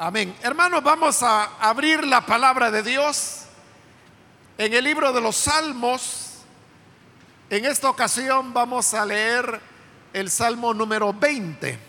[0.00, 0.32] Amén.
[0.42, 3.46] Hermanos, vamos a abrir la palabra de Dios
[4.56, 6.34] en el libro de los Salmos.
[7.50, 9.60] En esta ocasión vamos a leer
[10.12, 11.87] el Salmo número 20.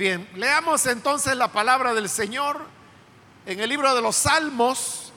[0.00, 2.64] Bien, leamos entonces la palabra del Señor
[3.44, 5.12] en el libro de los Salmos.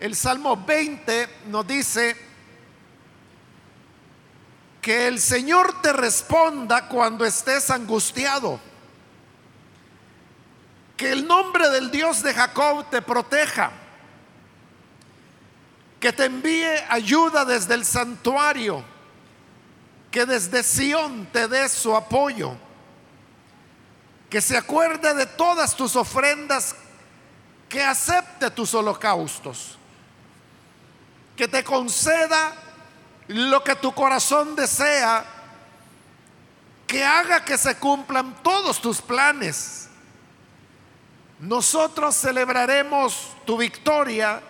[0.00, 2.16] El Salmo 20 nos dice
[4.80, 8.58] que el Señor te responda cuando estés angustiado.
[10.96, 13.70] Que el nombre del Dios de Jacob te proteja.
[16.00, 18.82] Que te envíe ayuda desde el santuario.
[20.10, 22.56] Que desde Sión te dé su apoyo
[24.30, 26.74] que se acuerde de todas tus ofrendas,
[27.68, 29.78] que acepte tus holocaustos,
[31.36, 32.54] que te conceda
[33.28, 35.24] lo que tu corazón desea,
[36.86, 39.88] que haga que se cumplan todos tus planes.
[41.40, 44.40] Nosotros celebraremos tu victoria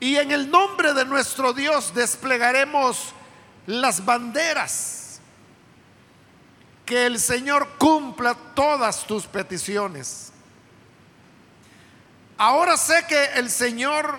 [0.00, 3.14] y en el nombre de nuestro Dios desplegaremos
[3.66, 5.07] las banderas
[6.88, 10.32] que el Señor cumpla todas tus peticiones.
[12.38, 14.18] Ahora sé que el Señor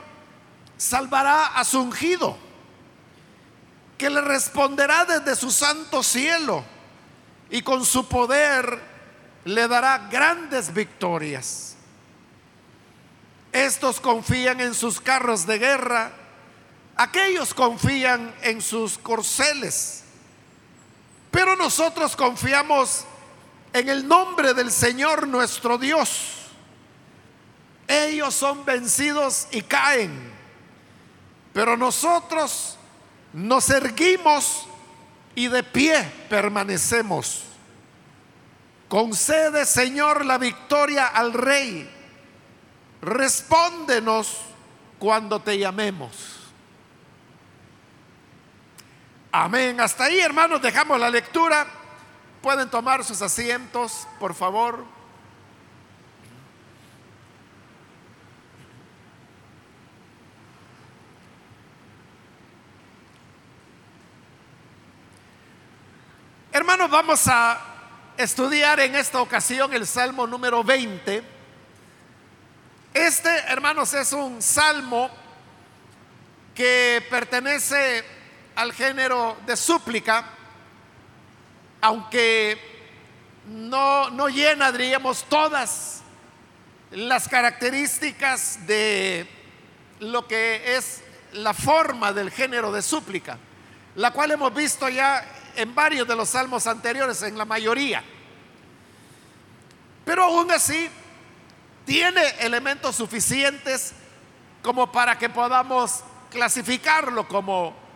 [0.78, 2.38] salvará a su ungido,
[3.98, 6.64] que le responderá desde su santo cielo
[7.50, 8.80] y con su poder
[9.46, 11.76] le dará grandes victorias.
[13.52, 16.12] Estos confían en sus carros de guerra,
[16.96, 20.04] aquellos confían en sus corceles
[21.32, 23.06] pero nosotros confiamos
[23.74, 26.36] en el nombre del Señor nuestro Dios.
[27.88, 30.32] Ellos son vencidos y caen,
[31.54, 32.78] pero nosotros
[33.34, 34.66] nos erguimos
[35.36, 37.44] y de pie permanecemos.
[38.88, 41.90] Concede, Señor, la victoria al Rey.
[43.02, 44.38] Respóndenos
[44.98, 46.39] cuando te llamemos.
[49.32, 49.80] Amén.
[49.80, 51.68] Hasta ahí, hermanos, dejamos la lectura.
[52.42, 54.84] Pueden tomar sus asientos, por favor.
[66.52, 67.62] Hermanos, vamos a
[68.18, 71.24] estudiar en esta ocasión el Salmo número 20.
[72.96, 75.12] Este, hermanos, es un salmo
[76.56, 78.19] que pertenece
[78.60, 80.26] al género de súplica,
[81.80, 82.60] aunque
[83.48, 86.02] no, no llena, diríamos, todas
[86.92, 89.26] las características de
[90.02, 93.38] lo que es la forma del género de súplica,
[93.96, 98.04] la cual hemos visto ya en varios de los salmos anteriores, en la mayoría.
[100.04, 100.90] Pero aún así,
[101.86, 103.94] tiene elementos suficientes
[104.62, 107.88] como para que podamos clasificarlo como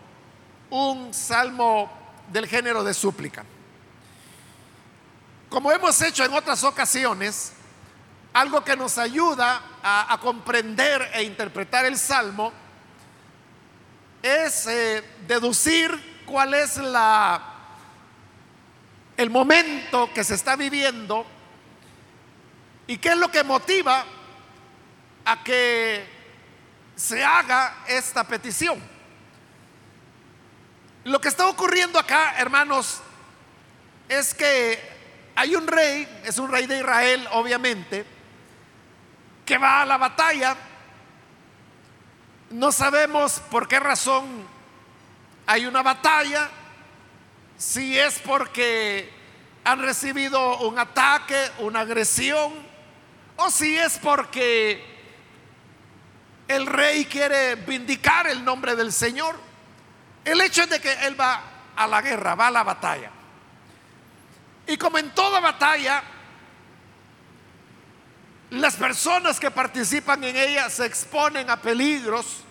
[0.73, 1.87] un salmo
[2.31, 3.45] del género de súplica.
[5.47, 7.53] Como hemos hecho en otras ocasiones,
[8.33, 12.51] algo que nos ayuda a, comprender e interpretar el salmo
[14.23, 17.49] es eh, deducir cuál es la
[19.15, 21.23] el momento que se está viviendo
[22.87, 24.03] y qué es lo que motiva
[25.23, 26.03] a que
[26.95, 28.92] se haga esta petición.
[31.03, 33.01] Lo que está ocurriendo acá, hermanos,
[34.07, 34.79] es que
[35.35, 38.05] hay un rey, es un rey de Israel, obviamente,
[39.45, 40.55] que va a la batalla.
[42.51, 44.47] No sabemos por qué razón
[45.45, 46.49] hay una batalla,
[47.57, 49.11] si es porque
[49.65, 52.53] han recibido un ataque, una agresión,
[53.35, 54.85] o si es porque
[56.47, 59.35] el rey quiere vindicar el nombre del Señor.
[60.25, 61.41] El hecho es de que él va
[61.75, 63.11] a la guerra, va a la batalla.
[64.67, 66.03] Y como en toda batalla,
[68.51, 72.43] las personas que participan en ella se exponen a peligros,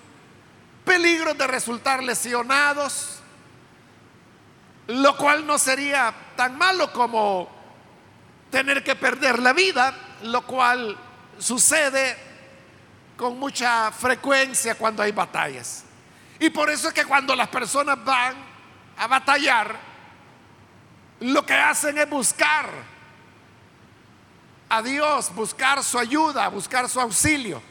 [0.85, 3.21] peligros de resultar lesionados,
[4.89, 7.49] lo cual no sería tan malo como
[8.51, 10.97] tener que perder la vida, lo cual
[11.39, 12.17] sucede
[13.17, 15.85] con mucha frecuencia cuando hay batallas.
[16.43, 18.35] Y por eso es que cuando las personas van
[18.97, 19.79] a batallar,
[21.21, 22.69] lo que hacen es buscar
[24.69, 27.63] a Dios, buscar su ayuda, buscar su auxilio.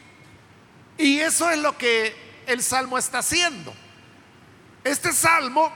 [0.96, 3.74] Y eso es lo que el salmo está haciendo.
[4.84, 5.70] Este salmo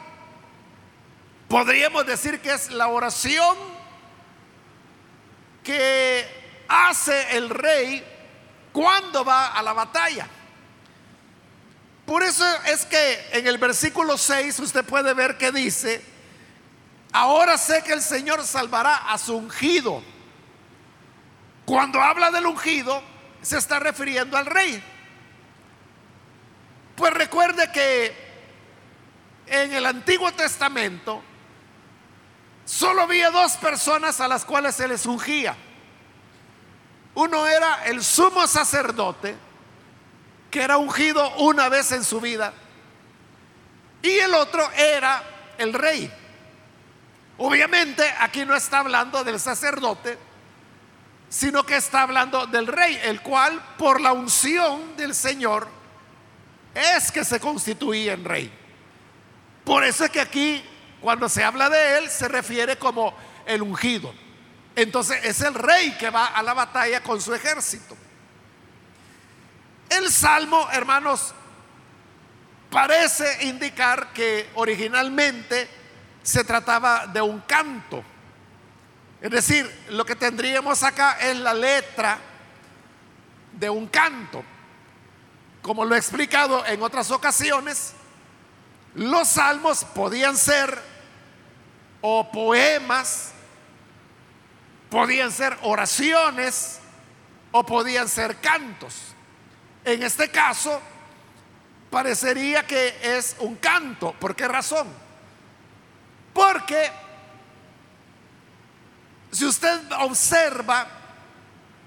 [1.49, 3.59] podríamos decir que es la oración
[5.63, 8.03] que hace el rey
[8.73, 10.27] cuando va a la batalla.
[12.07, 16.01] Por eso es que en el versículo 6 usted puede ver que dice,
[17.13, 20.03] ahora sé que el Señor salvará a su ungido.
[21.65, 23.03] Cuando habla del ungido,
[23.43, 24.83] se está refiriendo al rey.
[26.95, 28.27] Pues recuerde que
[29.47, 31.23] en el Antiguo Testamento
[32.65, 35.57] solo había dos personas a las cuales se les ungía.
[37.15, 39.37] Uno era el sumo sacerdote,
[40.57, 42.51] que era ungido una vez en su vida,
[44.01, 45.23] y el otro era
[45.59, 46.11] el rey.
[47.37, 50.17] Obviamente aquí no está hablando del sacerdote,
[51.29, 55.69] sino que está hablando del rey, el cual por la unción del Señor
[56.75, 58.51] es que se constituía en rey.
[59.63, 60.65] Por eso es que aquí,
[61.03, 63.15] cuando se habla de él, se refiere como
[63.45, 64.15] el ungido.
[64.75, 67.95] Entonces es el rey que va a la batalla con su ejército.
[69.89, 71.35] El salmo, hermanos,
[72.71, 75.69] parece indicar que originalmente
[76.23, 78.05] se trataba de un canto.
[79.21, 82.19] Es decir, lo que tendríamos acá es la letra
[83.53, 84.45] de un canto.
[85.63, 87.95] Como lo he explicado en otras ocasiones,
[88.95, 90.81] los salmos podían ser
[92.01, 93.33] o poemas,
[94.91, 96.81] podían ser oraciones
[97.53, 99.16] o podían ser cantos.
[99.87, 100.83] En este caso,
[101.91, 104.13] parecería que es un canto.
[104.19, 104.89] ¿Por qué razón?
[106.35, 106.91] Porque
[109.31, 110.89] si usted observa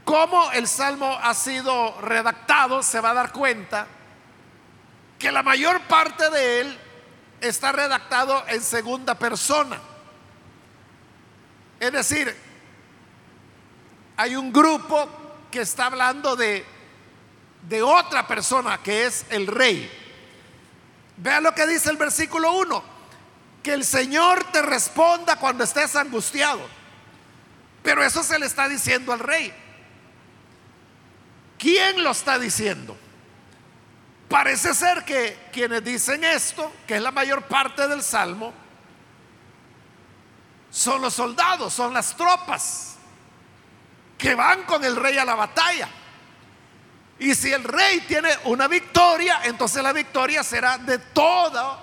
[0.06, 3.86] cómo el salmo ha sido redactado, se va a dar cuenta
[5.19, 6.80] que la mayor parte de él
[7.42, 9.78] está redactado en segunda persona.
[11.81, 12.34] Es decir,
[14.16, 15.10] hay un grupo
[15.52, 16.79] que está hablando de,
[17.69, 19.89] de otra persona que es el rey.
[21.18, 22.83] Vea lo que dice el versículo 1,
[23.62, 26.62] que el Señor te responda cuando estés angustiado.
[27.83, 29.54] Pero eso se le está diciendo al rey.
[31.60, 32.98] ¿Quién lo está diciendo?
[34.27, 38.51] Parece ser que quienes dicen esto, que es la mayor parte del salmo,
[40.71, 42.95] son los soldados, son las tropas
[44.18, 45.89] que van con el rey a la batalla.
[47.19, 51.80] Y si el rey tiene una victoria, entonces la victoria será de toda,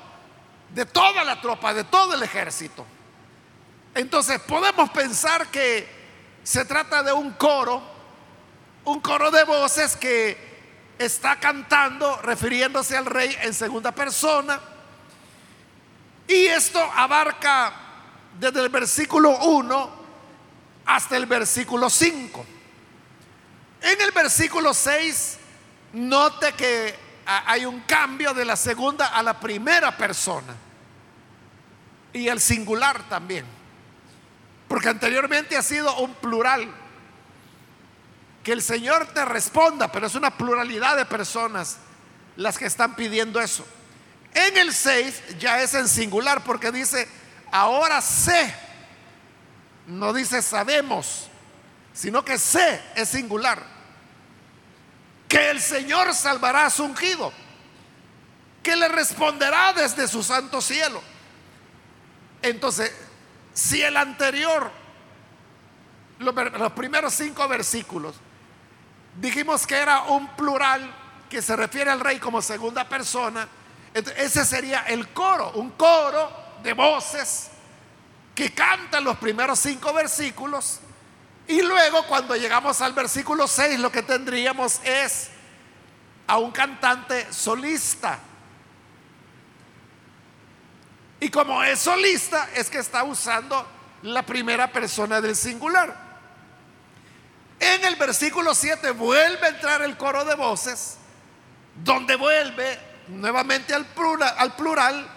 [0.71, 2.87] de toda la tropa, de todo el ejército.
[3.95, 5.87] Entonces podemos pensar que
[6.43, 7.83] se trata de un coro,
[8.85, 10.57] un coro de voces que
[10.99, 14.59] está cantando refiriéndose al rey en segunda persona.
[16.29, 17.75] Y esto abarca
[18.39, 19.91] desde el versículo 1
[20.87, 22.56] hasta el versículo 5.
[23.87, 25.39] En el versículo 6,
[25.93, 26.93] note que
[27.25, 30.57] hay un cambio de la segunda a la primera persona.
[32.13, 33.47] Y el singular también.
[34.67, 36.69] Porque anteriormente ha sido un plural
[38.43, 41.77] que el Señor te responda, pero es una pluralidad de personas
[42.35, 43.65] las que están pidiendo eso.
[44.35, 47.09] En el 6 ya es en singular porque dice,
[47.53, 48.53] ahora sé,
[49.87, 51.29] no dice sabemos,
[51.93, 53.76] sino que sé es singular,
[55.29, 57.33] que el Señor salvará a su ungido,
[58.63, 61.03] que le responderá desde su santo cielo.
[62.43, 62.93] Entonces,
[63.53, 64.71] si el anterior,
[66.19, 68.17] los primeros cinco versículos,
[69.21, 70.95] dijimos que era un plural
[71.29, 73.49] que se refiere al rey como segunda persona.
[73.95, 76.31] ese sería el coro, un coro
[76.63, 77.51] de voces
[78.35, 80.81] que cantan los primeros cinco versículos.
[81.49, 85.29] Y luego cuando llegamos al versículo 6 lo que tendríamos es
[86.27, 88.19] a un cantante solista.
[91.21, 93.67] Y como es solista es que está usando
[94.03, 96.07] la primera persona del singular.
[97.59, 100.99] En el versículo 7 vuelve a entrar el coro de voces,
[101.83, 105.09] donde vuelve nuevamente al plural, al plural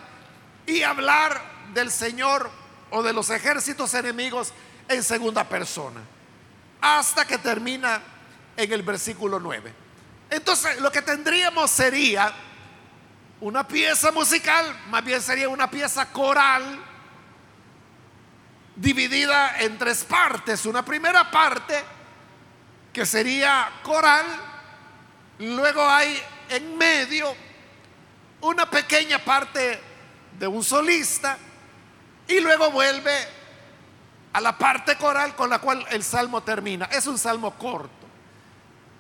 [0.66, 1.42] y hablar
[1.74, 2.50] del Señor
[2.92, 4.54] o de los ejércitos enemigos
[4.88, 6.02] en segunda persona,
[6.82, 8.02] hasta que termina
[8.56, 9.74] en el versículo 9.
[10.30, 12.34] Entonces, lo que tendríamos sería
[13.42, 16.80] una pieza musical, más bien sería una pieza coral,
[18.76, 20.66] dividida en tres partes.
[20.66, 21.84] Una primera parte
[22.94, 24.26] que sería coral,
[25.40, 27.34] luego hay en medio
[28.42, 29.80] una pequeña parte
[30.38, 31.38] de un solista
[32.28, 33.39] y luego vuelve
[34.34, 36.86] a la parte coral con la cual el salmo termina.
[36.86, 37.90] Es un salmo corto.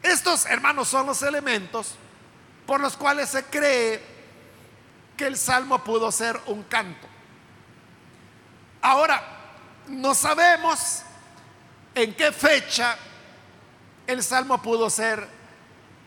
[0.01, 1.95] Estos, hermanos, son los elementos
[2.65, 4.01] por los cuales se cree
[5.17, 7.07] que el salmo pudo ser un canto.
[8.81, 9.21] Ahora,
[9.87, 11.01] no sabemos
[11.95, 12.97] en qué fecha
[14.07, 15.27] el salmo pudo ser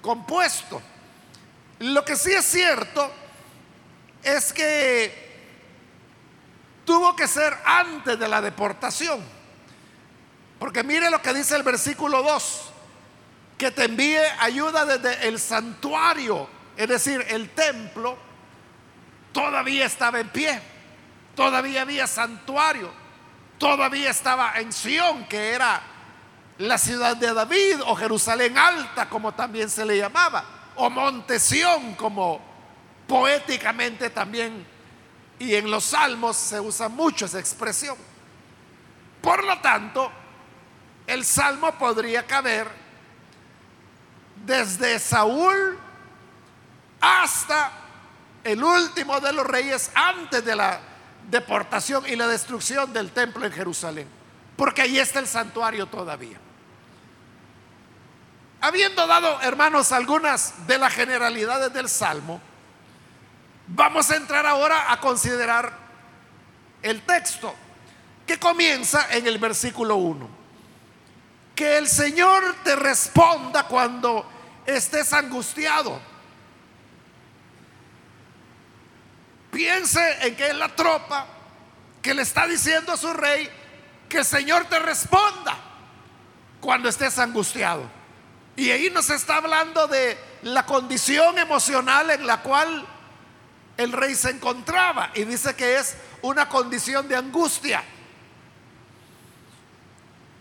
[0.01, 0.81] compuesto.
[1.81, 3.11] Lo que sí es cierto
[4.23, 5.32] es que
[6.85, 9.21] tuvo que ser antes de la deportación.
[10.59, 12.71] Porque mire lo que dice el versículo 2,
[13.59, 18.17] que te envíe ayuda desde el santuario, es decir, el templo,
[19.33, 20.61] todavía estaba en pie,
[21.35, 22.93] todavía había santuario,
[23.59, 25.83] todavía estaba en Sión, que era
[26.59, 30.45] la ciudad de David, o Jerusalén alta, como también se le llamaba,
[30.77, 32.41] o Monte Sión, como
[33.07, 34.67] poéticamente también
[35.43, 37.97] y en los salmos se usa mucho esa expresión.
[39.21, 40.09] Por lo tanto,
[41.05, 42.69] el salmo podría caber
[44.47, 45.77] desde Saúl
[47.01, 47.73] hasta
[48.45, 50.79] el último de los reyes antes de la
[51.29, 54.07] deportación y la destrucción del templo en Jerusalén,
[54.57, 56.39] porque ahí está el santuario todavía.
[58.61, 62.41] Habiendo dado, hermanos, algunas de las generalidades del salmo,
[63.75, 65.73] Vamos a entrar ahora a considerar
[66.83, 67.55] el texto
[68.27, 70.29] que comienza en el versículo 1.
[71.55, 74.31] Que el Señor te responda cuando
[74.67, 75.99] estés angustiado.
[79.51, 81.27] Piense en que es la tropa
[82.03, 83.49] que le está diciendo a su rey
[84.07, 85.57] que el Señor te responda
[86.61, 87.85] cuando estés angustiado.
[88.55, 92.87] Y ahí nos está hablando de la condición emocional en la cual
[93.77, 97.83] el rey se encontraba y dice que es una condición de angustia.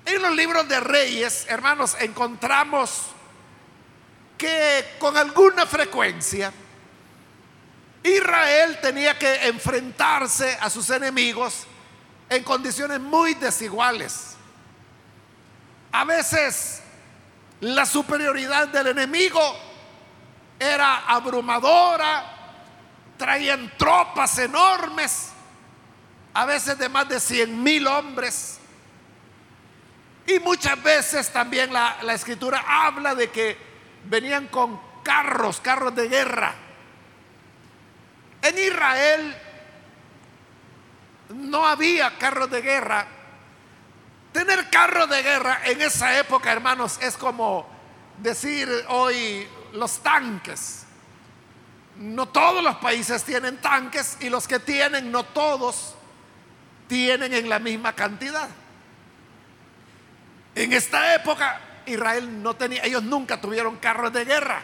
[0.06, 3.08] En los libros de reyes, hermanos, encontramos
[4.38, 6.52] que con alguna frecuencia
[8.04, 11.68] Israel tenía que enfrentarse a sus enemigos
[12.30, 14.36] en condiciones muy desiguales.
[15.92, 16.82] A veces
[17.60, 19.40] la superioridad del enemigo
[20.58, 22.41] era abrumadora,
[23.22, 25.30] traían tropas enormes,
[26.34, 28.58] a veces de más de 100 mil hombres.
[30.26, 33.56] Y muchas veces también la, la escritura habla de que
[34.06, 36.56] venían con carros, carros de guerra.
[38.42, 39.38] En Israel
[41.30, 43.06] no había carros de guerra.
[44.34, 47.70] Tener carros de guerra en esa época, hermanos, es como
[48.18, 50.81] decir hoy los tanques.
[52.02, 55.94] No todos los países tienen tanques y los que tienen, no todos,
[56.88, 58.50] tienen en la misma cantidad.
[60.56, 64.64] En esta época Israel no tenía, ellos nunca tuvieron carros de guerra,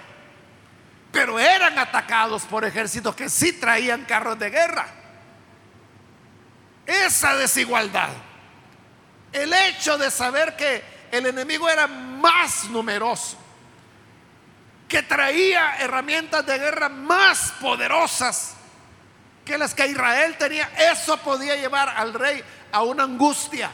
[1.11, 4.87] pero eran atacados por ejércitos que sí traían carros de guerra.
[6.87, 8.09] Esa desigualdad,
[9.31, 13.37] el hecho de saber que el enemigo era más numeroso,
[14.87, 18.55] que traía herramientas de guerra más poderosas
[19.43, 23.69] que las que Israel tenía, eso podía llevar al rey a una angustia.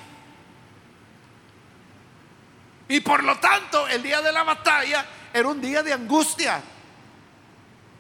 [2.88, 6.62] Y por lo tanto, el día de la batalla era un día de angustia.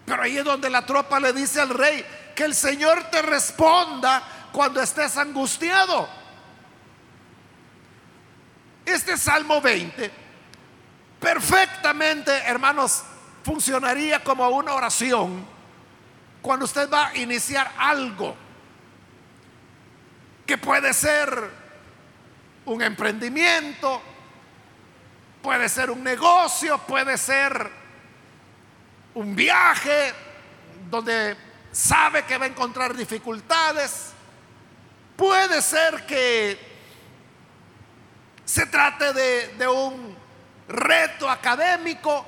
[0.05, 2.05] Pero ahí es donde la tropa le dice al rey,
[2.35, 6.07] que el Señor te responda cuando estés angustiado.
[8.85, 10.22] Este Salmo 20
[11.23, 13.01] perfectamente, hermanos,
[13.45, 15.47] funcionaría como una oración
[16.41, 18.35] cuando usted va a iniciar algo
[20.45, 21.49] que puede ser
[22.65, 24.01] un emprendimiento,
[25.41, 27.71] puede ser un negocio, puede ser
[29.13, 30.13] un viaje
[30.89, 31.37] donde
[31.71, 34.11] sabe que va a encontrar dificultades,
[35.15, 36.59] puede ser que
[38.43, 40.22] se trate de, un
[40.67, 42.25] reto académico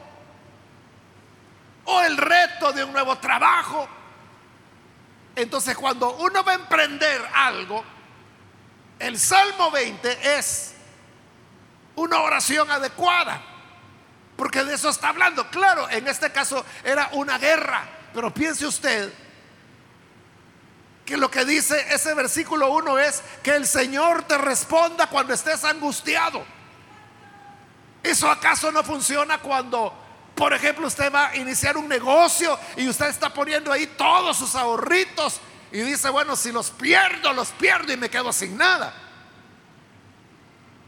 [1.85, 3.87] o el reto de un nuevo trabajo.
[5.35, 7.83] Entonces cuando uno va a emprender algo,
[8.99, 10.73] el Salmo 20 es
[11.95, 13.41] una oración adecuada,
[14.35, 15.49] porque de eso está hablando.
[15.49, 19.13] Claro, en este caso era una guerra, pero piense usted
[21.05, 25.63] que lo que dice ese versículo 1 es que el Señor te responda cuando estés
[25.63, 26.43] angustiado.
[28.05, 29.91] ¿Eso acaso no funciona cuando,
[30.35, 34.53] por ejemplo, usted va a iniciar un negocio y usted está poniendo ahí todos sus
[34.53, 38.93] ahorritos y dice, bueno, si los pierdo, los pierdo y me quedo sin nada?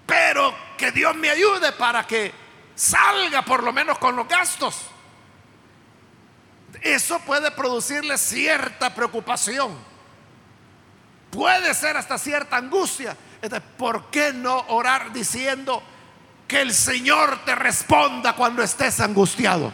[0.06, 2.32] Pero que Dios me ayude para que
[2.76, 4.84] salga por lo menos con los gastos.
[6.84, 9.76] Eso puede producirle cierta preocupación.
[11.32, 13.18] Puede ser hasta cierta angustia.
[13.76, 15.82] ¿por qué no orar diciendo
[16.48, 19.74] que el Señor te responda cuando estés angustiado?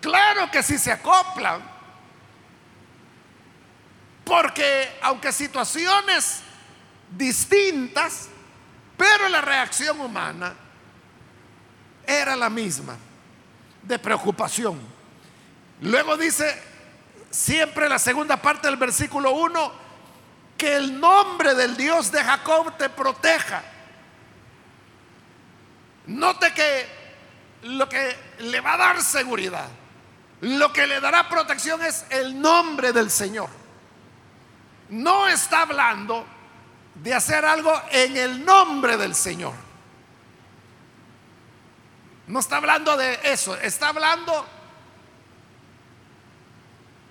[0.00, 1.62] Claro que sí se acoplan.
[4.24, 6.42] Porque aunque situaciones
[7.10, 8.28] distintas,
[8.96, 10.54] pero la reacción humana
[12.06, 12.96] era la misma,
[13.82, 14.80] de preocupación.
[15.80, 16.60] Luego dice
[17.30, 19.72] siempre la segunda parte del versículo 1,
[20.56, 23.62] que el nombre del Dios de Jacob te proteja.
[26.06, 26.86] Note que
[27.62, 29.68] lo que le va a dar seguridad,
[30.40, 33.48] lo que le dará protección es el nombre del Señor.
[34.88, 36.26] No está hablando
[36.96, 39.54] de hacer algo en el nombre del Señor.
[42.26, 44.46] No está hablando de eso, está hablando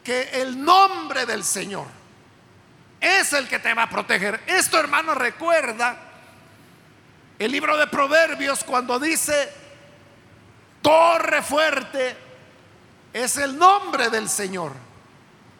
[0.04, 1.86] que el nombre del Señor
[3.00, 4.42] es el que te va a proteger.
[4.48, 6.11] Esto, hermano, recuerda
[7.46, 9.52] el libro de Proverbios cuando dice,
[10.82, 12.16] torre fuerte
[13.12, 14.74] es el nombre del Señor.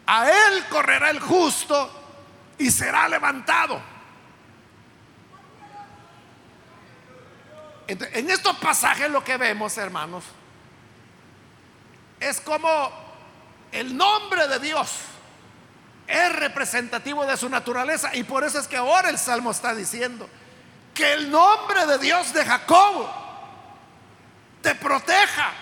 [0.06, 1.90] A él correrá el justo
[2.58, 3.90] y será levantado.
[7.88, 10.24] en estos pasajes lo que vemos, hermanos,
[12.20, 12.90] es como
[13.72, 14.98] el nombre de Dios
[16.06, 20.28] es representativo de su naturaleza y por eso es que ahora el Salmo está diciendo
[20.94, 23.08] que el nombre de Dios de Jacob
[24.60, 25.52] te proteja.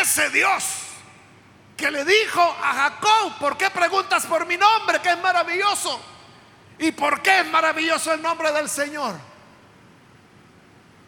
[0.00, 0.64] Ese Dios
[1.76, 6.00] que le dijo a Jacob, ¿por qué preguntas por mi nombre que es maravilloso?
[6.78, 9.14] ¿Y por qué es maravilloso el nombre del Señor?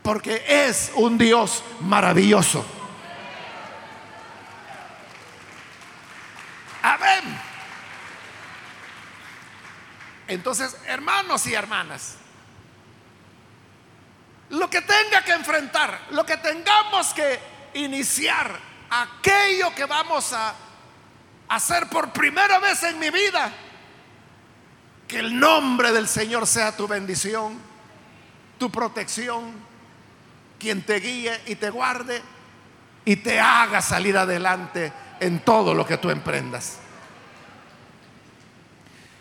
[0.03, 2.64] Porque es un Dios maravilloso.
[6.83, 7.40] Amén.
[10.28, 12.16] Entonces, hermanos y hermanas,
[14.50, 17.40] lo que tenga que enfrentar, lo que tengamos que
[17.74, 18.58] iniciar,
[18.90, 20.54] aquello que vamos a
[21.48, 23.52] hacer por primera vez en mi vida,
[25.08, 27.58] que el nombre del Señor sea tu bendición,
[28.58, 29.52] tu protección,
[30.58, 32.22] quien te guíe y te guarde
[33.04, 36.78] y te haga salir adelante en todo lo que tú emprendas.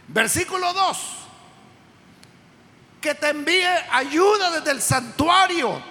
[0.08, 0.98] Versículo 2.
[3.02, 5.82] Que te envíe ayuda desde el santuario,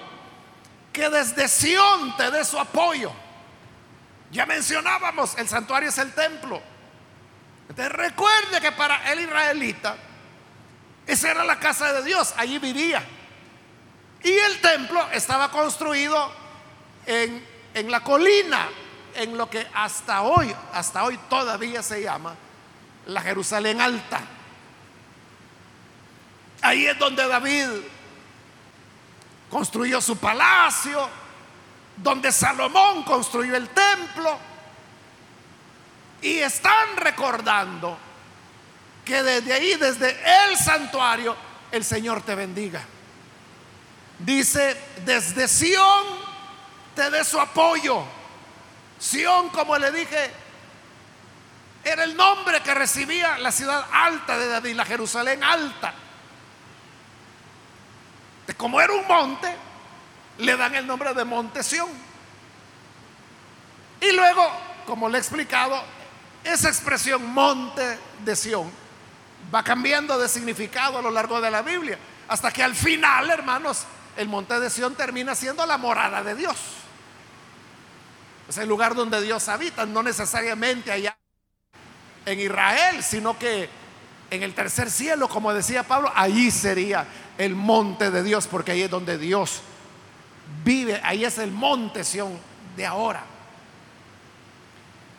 [0.93, 3.13] que desde Sión te dé su apoyo.
[4.31, 6.63] Ya mencionábamos, el santuario es el templo.
[7.75, 9.97] Te recuerde que para el israelita,
[11.07, 13.03] esa era la casa de Dios, allí vivía.
[14.23, 16.33] Y el templo estaba construido
[17.05, 17.45] en,
[17.75, 18.69] en la colina,
[19.15, 22.35] en lo que hasta hoy, hasta hoy todavía se llama
[23.07, 24.21] la Jerusalén alta.
[26.61, 27.69] Ahí es donde David
[29.51, 31.09] construyó su palacio,
[31.97, 34.39] donde Salomón construyó el templo.
[36.23, 37.99] Y están recordando
[39.05, 41.37] que desde ahí, desde el santuario,
[41.73, 42.83] el Señor te bendiga.
[44.21, 46.05] Dice, desde Sión
[46.95, 48.07] te dé su apoyo
[49.03, 50.31] Sión, como le dije,
[51.85, 55.95] era el nombre que recibía la ciudad alta de David, la Jerusalén alta.
[58.57, 59.53] Como era un monte,
[60.39, 61.89] le dan el nombre de Monte Sión.
[64.01, 64.49] Y luego,
[64.87, 65.83] como le he explicado,
[66.45, 68.71] esa expresión monte de Sión
[69.53, 73.85] va cambiando de significado a lo largo de la Biblia, hasta que al final, hermanos,
[74.17, 76.57] el monte de Sión termina siendo la morada de Dios.
[78.49, 81.17] Es el lugar donde Dios habita, no necesariamente allá
[82.27, 83.69] en Israel, sino que
[84.31, 87.07] en el tercer cielo, como decía Pablo, allí sería
[87.39, 89.63] el monte de Dios, porque ahí es donde Dios
[90.65, 92.39] vive, ahí es el monte Sión
[92.77, 93.25] de ahora.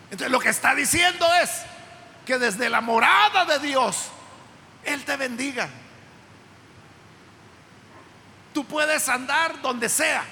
[0.09, 1.49] Entonces lo que está diciendo es
[2.25, 4.09] que desde la morada de Dios,
[4.83, 5.69] Él te bendiga.
[8.53, 10.23] Tú puedes andar donde sea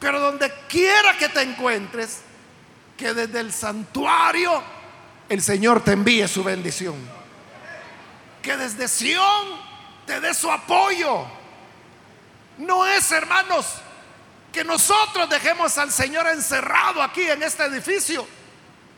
[0.00, 2.22] pero donde quiera que te encuentres,
[2.96, 4.62] que desde el santuario
[5.30, 6.96] el Señor te envíe su bendición.
[8.42, 9.46] Que desde Sión
[10.04, 11.24] te dé su apoyo.
[12.58, 13.76] No es, hermanos,
[14.52, 18.26] que nosotros dejemos al Señor encerrado aquí en este edificio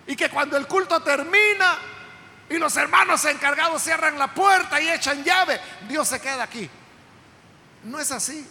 [0.07, 1.77] y que cuando el culto termina
[2.49, 6.69] y los hermanos encargados cierran la puerta y echan llave, Dios se queda aquí.
[7.85, 8.49] No es así.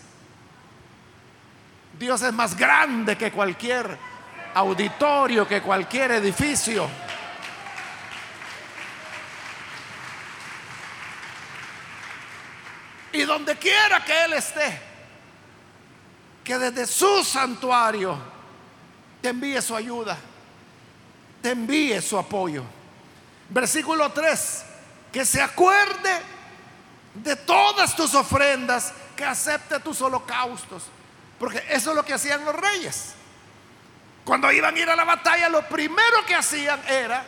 [1.97, 3.97] Dios es más grande que cualquier
[4.53, 6.87] auditorio, que cualquier edificio.
[13.13, 14.79] Y donde quiera que Él esté,
[16.43, 18.17] que desde su santuario
[19.21, 20.17] te envíe su ayuda,
[21.41, 22.63] te envíe su apoyo.
[23.49, 24.63] Versículo 3,
[25.11, 26.21] que se acuerde
[27.13, 30.83] de todas tus ofrendas, que acepte tus holocaustos.
[31.37, 33.13] Porque eso es lo que hacían los reyes.
[34.23, 37.25] Cuando iban a ir a la batalla, lo primero que hacían era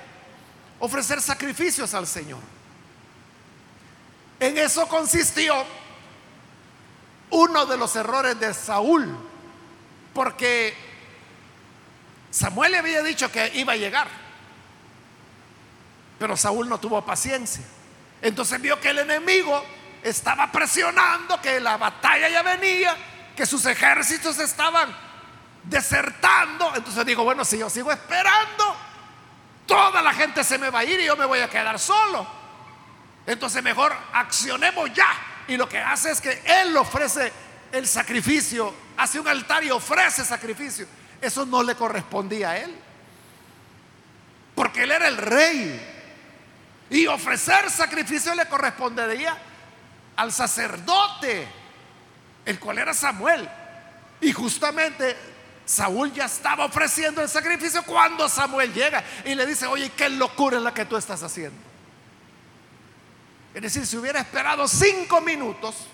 [0.80, 2.53] ofrecer sacrificios al Señor.
[4.44, 5.56] En eso consistió
[7.30, 9.18] uno de los errores de Saúl,
[10.14, 10.76] porque
[12.30, 14.10] Samuel le había dicho que iba a llegar,
[16.20, 17.64] pero Saúl no tuvo paciencia.
[18.22, 19.64] Entonces vio que el enemigo
[20.04, 22.98] estaba presionando, que la batalla ya venía,
[23.38, 24.94] que sus ejércitos estaban
[25.64, 26.76] desertando.
[26.76, 28.76] Entonces digo, bueno, si yo sigo esperando,
[29.66, 32.43] toda la gente se me va a ir y yo me voy a quedar solo.
[33.26, 35.08] Entonces mejor accionemos ya.
[35.48, 37.32] Y lo que hace es que Él ofrece
[37.72, 40.88] el sacrificio, hace un altar y ofrece sacrificio.
[41.22, 42.76] Eso no le correspondía a Él.
[44.56, 45.90] Porque Él era el rey.
[46.90, 49.38] Y ofrecer sacrificio le correspondería
[50.16, 51.48] al sacerdote,
[52.46, 53.50] el cual era Samuel.
[54.22, 55.18] Y justamente
[55.66, 60.58] Saúl ya estaba ofreciendo el sacrificio cuando Samuel llega y le dice, oye, qué locura
[60.58, 61.73] es la que tú estás haciendo.
[63.54, 65.88] Es decir, si hubiera esperado cinco minutos,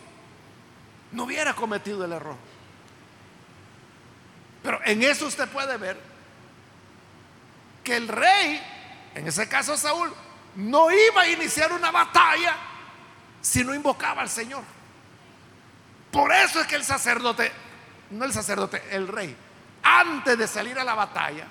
[1.11, 2.37] no hubiera cometido el error.
[4.63, 5.99] Pero en eso usted puede ver
[7.83, 8.61] que el rey,
[9.15, 10.13] en ese caso Saúl,
[10.55, 12.55] no iba a iniciar una batalla
[13.41, 14.63] si no invocaba al Señor.
[16.11, 17.51] Por eso es que el sacerdote,
[18.11, 19.35] no el sacerdote, el rey,
[19.83, 21.47] antes de salir a la batalla,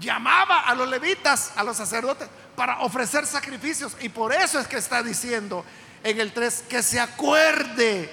[0.00, 3.96] llamaba a los levitas, a los sacerdotes, para ofrecer sacrificios.
[4.00, 5.64] Y por eso es que está diciendo
[6.02, 8.10] en el 3 que se acuerde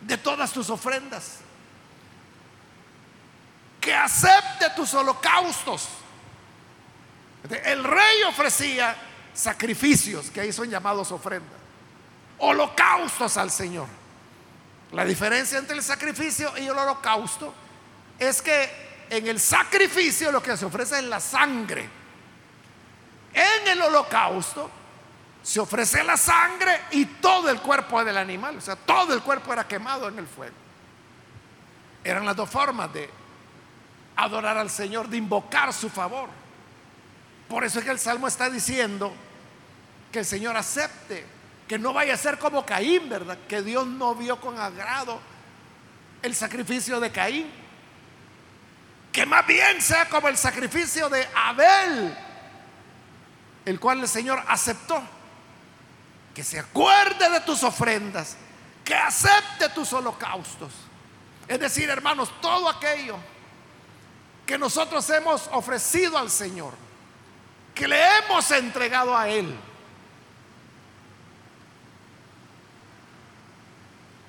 [0.00, 1.38] de todas tus ofrendas,
[3.80, 5.88] que acepte tus holocaustos.
[7.64, 8.96] El rey ofrecía
[9.34, 11.58] sacrificios, que ahí son llamados ofrendas,
[12.38, 13.88] holocaustos al Señor.
[14.92, 17.54] La diferencia entre el sacrificio y el holocausto
[18.18, 21.86] es que en el sacrificio lo que se ofrece es la sangre.
[23.34, 24.70] En el holocausto
[25.42, 29.52] se ofrece la sangre y todo el cuerpo del animal, o sea, todo el cuerpo
[29.52, 30.54] era quemado en el fuego.
[32.02, 33.10] Eran las dos formas de
[34.16, 36.30] adorar al Señor, de invocar su favor.
[37.50, 39.12] Por eso es que el Salmo está diciendo
[40.10, 41.26] que el Señor acepte,
[41.68, 43.36] que no vaya a ser como Caín, ¿verdad?
[43.46, 45.20] Que Dios no vio con agrado
[46.22, 47.61] el sacrificio de Caín.
[49.12, 52.16] Que más bien sea como el sacrificio de Abel,
[53.64, 55.02] el cual el Señor aceptó.
[56.34, 58.36] Que se acuerde de tus ofrendas,
[58.84, 60.72] que acepte tus holocaustos.
[61.46, 63.18] Es decir, hermanos, todo aquello
[64.46, 66.72] que nosotros hemos ofrecido al Señor
[67.74, 69.54] que le hemos entregado a Él.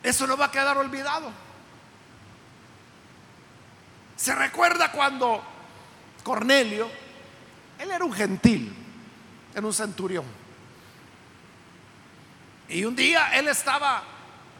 [0.02, 1.32] Eso no va a quedar olvidado.
[4.24, 5.44] Se recuerda cuando
[6.24, 6.90] Cornelio,
[7.78, 8.74] él era un gentil,
[9.54, 10.24] era un centurión.
[12.70, 14.02] Y un día él estaba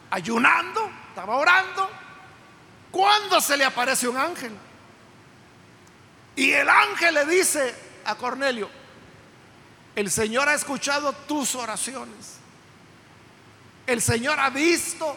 [0.10, 1.90] ayunando, estaba orando,
[2.92, 4.52] cuando se le aparece un ángel.
[6.36, 7.74] Y el ángel le dice,
[8.04, 8.70] a Cornelio,
[9.96, 12.36] el Señor ha escuchado tus oraciones.
[13.88, 15.16] El Señor ha visto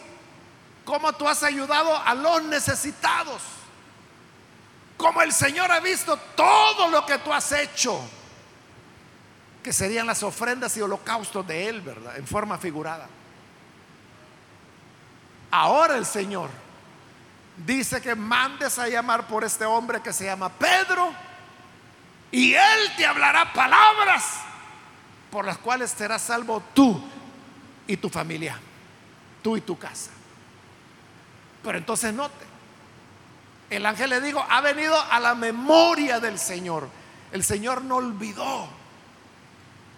[0.85, 3.57] cómo tú has ayudado a los necesitados.
[4.97, 8.01] Como el Señor ha visto todo lo que tú has hecho.
[9.63, 12.17] Que serían las ofrendas y holocaustos de Él, ¿verdad?
[12.17, 13.07] En forma figurada.
[15.51, 16.49] Ahora el Señor
[17.65, 21.11] dice que mandes a llamar por este hombre que se llama Pedro
[22.31, 24.23] y Él te hablará palabras
[25.31, 27.01] por las cuales serás salvo tú
[27.87, 28.59] y tu familia,
[29.41, 30.11] tú y tu casa.
[31.63, 32.45] Pero entonces note,
[33.69, 36.87] El ángel le dijo, ha venido a la memoria del Señor.
[37.31, 38.69] El Señor no olvidó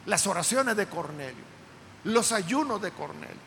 [0.06, 1.44] las oraciones de Cornelio,
[2.06, 3.38] los ayunos de Cornelio,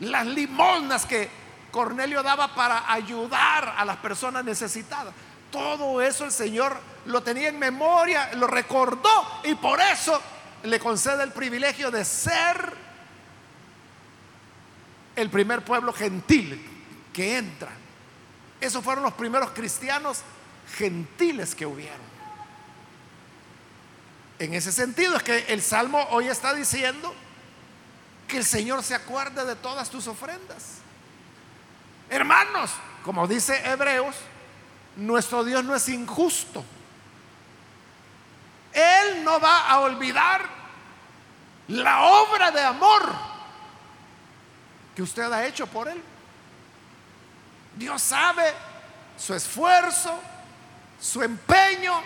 [0.00, 1.28] las limosnas que
[1.72, 5.12] Cornelio daba para ayudar a las personas necesitadas.
[5.50, 10.20] Todo eso el Señor lo tenía en memoria, lo recordó y por eso
[10.62, 12.76] le concede el privilegio de ser
[15.16, 16.64] el primer pueblo gentil
[17.12, 17.70] que entra.
[18.62, 20.20] Esos fueron los primeros cristianos
[20.76, 22.12] gentiles que hubieron.
[24.38, 27.12] En ese sentido es que el Salmo hoy está diciendo
[28.28, 30.76] que el Señor se acuerde de todas tus ofrendas.
[32.08, 32.70] Hermanos,
[33.04, 34.14] como dice Hebreos,
[34.94, 36.64] nuestro Dios no es injusto.
[38.72, 40.48] Él no va a olvidar
[41.66, 43.12] la obra de amor
[44.94, 46.00] que usted ha hecho por Él.
[47.76, 48.52] Dios sabe
[49.16, 50.18] su esfuerzo,
[51.00, 52.00] su empeño,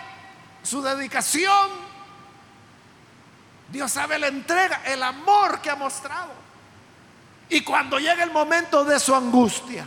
[0.63, 1.69] su dedicación.
[3.69, 6.31] Dios sabe la entrega, el amor que ha mostrado.
[7.49, 9.85] Y cuando llega el momento de su angustia,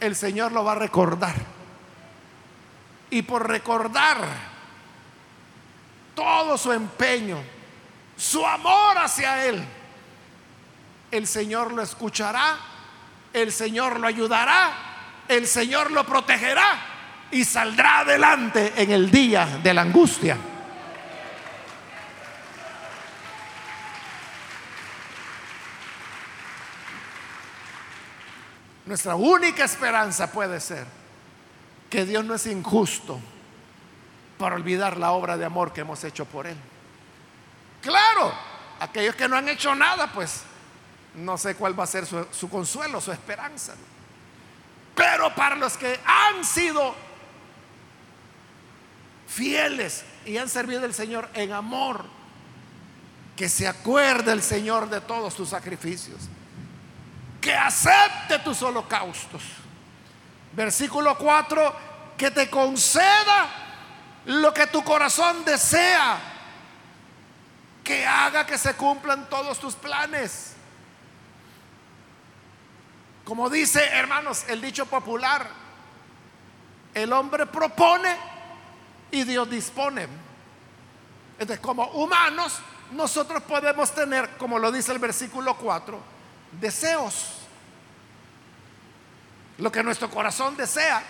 [0.00, 1.34] el Señor lo va a recordar.
[3.10, 4.18] Y por recordar
[6.14, 7.38] todo su empeño,
[8.16, 9.64] su amor hacia Él,
[11.10, 12.56] el Señor lo escuchará,
[13.32, 14.72] el Señor lo ayudará,
[15.28, 20.36] el Señor lo protegerá y saldrá adelante en el día de la angustia.
[28.86, 30.84] Nuestra única esperanza puede ser
[31.88, 33.20] que Dios no es injusto
[34.36, 36.56] para olvidar la obra de amor que hemos hecho por Él.
[37.82, 38.32] Claro,
[38.80, 40.42] aquellos que no han hecho nada, pues
[41.14, 43.74] no sé cuál va a ser su, consuelo, su esperanza.
[44.94, 46.94] Pero para los que han sido
[49.26, 52.04] fieles y han servido al Señor en amor,
[53.36, 56.28] que se acuerde el Señor de todos tus sacrificios,
[57.40, 59.42] que acepte tus holocaustos.
[60.52, 61.74] Versículo 4,
[62.18, 63.48] que te conceda
[64.26, 66.18] lo que tu corazón desea,
[67.82, 70.54] que haga que se cumplan todos tus planes.
[73.30, 75.48] Como dice, hermanos, el dicho popular,
[76.92, 78.16] el hombre propone
[79.12, 80.08] y Dios dispone.
[81.38, 82.58] Entonces, como humanos,
[82.90, 86.00] nosotros podemos tener, como lo dice el versículo 4,
[86.60, 87.36] deseos.
[89.58, 91.00] Lo que nuestro corazón desea.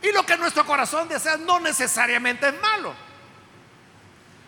[0.00, 2.94] Y lo que nuestro corazón desea no necesariamente es malo.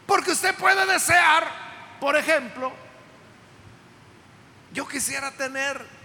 [0.07, 1.47] Porque usted puede desear,
[2.01, 2.73] por ejemplo,
[4.73, 6.01] yo quisiera tener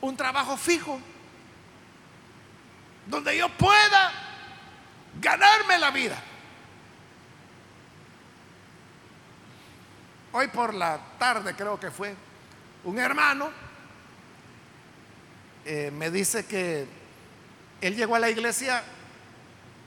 [0.00, 1.00] un trabajo fijo,
[3.06, 4.12] donde yo pueda
[5.20, 6.22] ganarme la vida.
[10.32, 12.14] Hoy por la tarde creo que fue,
[12.84, 13.50] un hermano
[15.64, 16.86] eh, me dice que
[17.80, 18.82] él llegó a la iglesia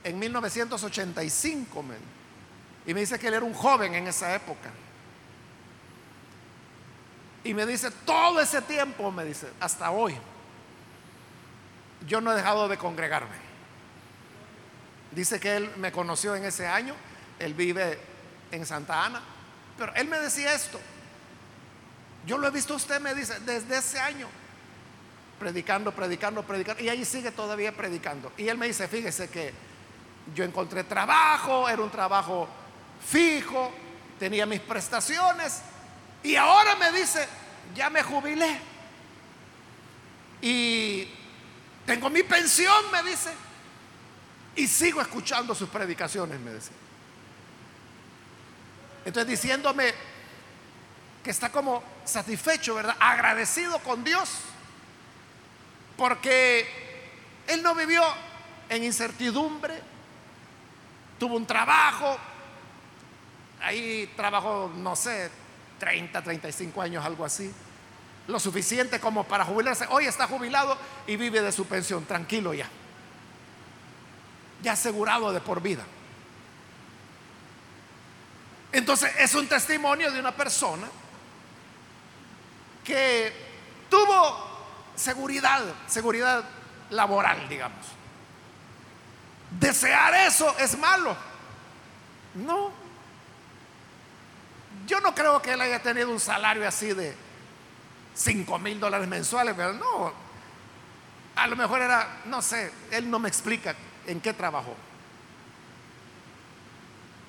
[0.04, 1.84] en 1985
[2.86, 4.70] y me dice que él era un joven en esa época.
[7.44, 10.16] Y me dice, todo ese tiempo, me dice, hasta hoy,
[12.06, 13.36] yo no he dejado de congregarme.
[15.12, 16.94] Dice que él me conoció en ese año,
[17.38, 17.98] él vive
[18.50, 19.20] en Santa Ana,
[19.76, 20.80] pero él me decía esto,
[22.26, 24.26] yo lo he visto usted, me dice, desde ese año,
[25.38, 28.32] predicando, predicando, predicando, y ahí sigue todavía predicando.
[28.38, 29.52] Y él me dice, fíjese que
[30.34, 32.48] yo encontré trabajo, era un trabajo
[33.06, 33.70] fijo,
[34.18, 35.60] tenía mis prestaciones,
[36.24, 37.28] y ahora me dice,
[37.74, 38.58] ya me jubilé.
[40.40, 41.06] Y
[41.84, 43.30] tengo mi pensión, me dice.
[44.56, 46.70] Y sigo escuchando sus predicaciones, me dice.
[49.04, 49.92] Entonces diciéndome
[51.22, 52.96] que está como satisfecho, ¿verdad?
[52.98, 54.30] Agradecido con Dios.
[55.98, 56.66] Porque
[57.46, 58.02] él no vivió
[58.70, 59.78] en incertidumbre.
[61.18, 62.16] Tuvo un trabajo.
[63.60, 65.30] Ahí trabajó, no sé,
[65.78, 67.52] 30, 35 años, algo así.
[68.26, 69.86] Lo suficiente como para jubilarse.
[69.90, 72.68] Hoy está jubilado y vive de su pensión, tranquilo ya.
[74.62, 75.84] Ya asegurado de por vida.
[78.72, 80.88] Entonces es un testimonio de una persona
[82.82, 83.32] que
[83.88, 84.54] tuvo
[84.96, 86.44] seguridad, seguridad
[86.90, 87.86] laboral, digamos.
[89.50, 91.16] Desear eso es malo.
[92.34, 92.72] No,
[94.86, 97.14] yo no creo que él haya tenido un salario así de
[98.14, 100.12] 5 mil dólares mensuales, pero no.
[101.36, 103.74] A lo mejor era, no sé, él no me explica
[104.06, 104.74] en qué trabajó.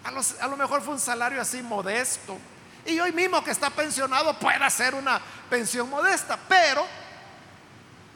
[0.04, 2.38] A, lo mejor fue un salario así modesto.
[2.86, 6.86] Y hoy mismo que está pensionado puede hacer una pensión modesta, pero,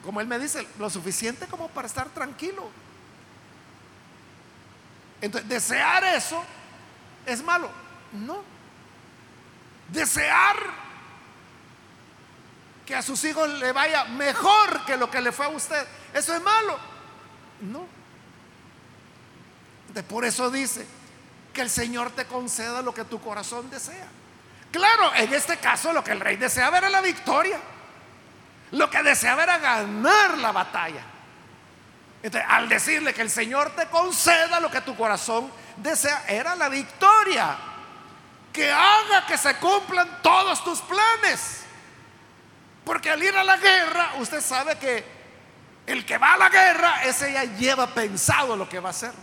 [0.03, 2.69] como él me dice, lo suficiente como para estar tranquilo.
[5.21, 6.43] Entonces, desear eso
[7.25, 7.69] es malo.
[8.13, 8.58] No.
[9.91, 10.57] Desear
[12.85, 16.35] que a sus hijos le vaya mejor que lo que le fue a usted, eso
[16.35, 16.77] es malo.
[17.61, 17.85] No.
[19.93, 20.87] De por eso dice
[21.53, 24.07] que el Señor te conceda lo que tu corazón desea.
[24.71, 27.59] Claro, en este caso lo que el rey deseaba era la victoria.
[28.71, 31.03] Lo que deseaba era ganar la batalla.
[32.21, 36.69] Entonces, al decirle que el Señor te conceda lo que tu corazón desea, era la
[36.69, 37.57] victoria.
[38.53, 41.63] Que haga que se cumplan todos tus planes.
[42.83, 45.05] Porque al ir a la guerra, usted sabe que
[45.85, 49.13] el que va a la guerra, ese ya lleva pensado lo que va a hacer.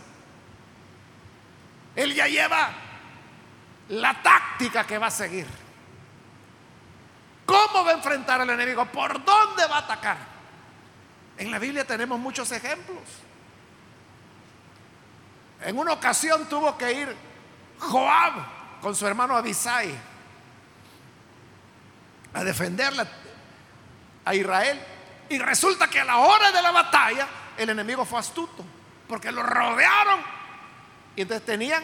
[1.95, 2.71] Él ya lleva
[3.89, 5.47] la táctica que va a seguir.
[7.45, 8.85] ¿Cómo va a enfrentar al enemigo?
[8.85, 10.17] ¿Por dónde va a atacar?
[11.37, 13.03] En la Biblia tenemos muchos ejemplos.
[15.61, 17.15] En una ocasión tuvo que ir
[17.79, 19.93] Joab con su hermano Abisai
[22.33, 23.07] a defenderla
[24.25, 24.79] a Israel.
[25.29, 28.63] Y resulta que a la hora de la batalla el enemigo fue astuto,
[29.07, 30.21] porque lo rodearon
[31.15, 31.83] y entonces tenían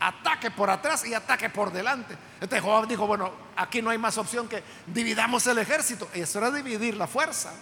[0.00, 2.16] ataque por atrás y ataque por delante.
[2.40, 6.08] Entonces Joab dijo, bueno, aquí no hay más opción que dividamos el ejército.
[6.14, 7.52] Y eso era dividir la fuerza.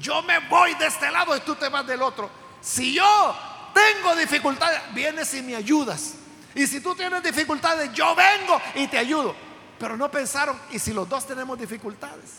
[0.00, 2.28] Yo me voy de este lado y tú te vas del otro.
[2.60, 3.36] Si yo
[3.72, 6.14] tengo dificultades, vienes y me ayudas.
[6.56, 9.36] Y si tú tienes dificultades, yo vengo y te ayudo.
[9.78, 12.30] Pero no pensaron, y si los dos tenemos dificultades,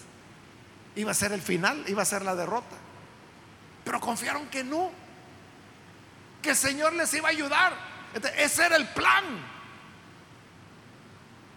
[0.95, 2.75] iba a ser el final, iba a ser la derrota.
[3.83, 4.91] Pero confiaron que no
[6.41, 7.73] que el Señor les iba a ayudar.
[8.37, 9.23] ese era el plan.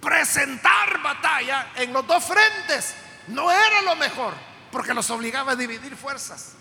[0.02, 2.94] Presentar batalla en los dos frentes
[3.28, 4.34] no era lo mejor,
[4.70, 6.52] porque los obligaba a dividir fuerzas.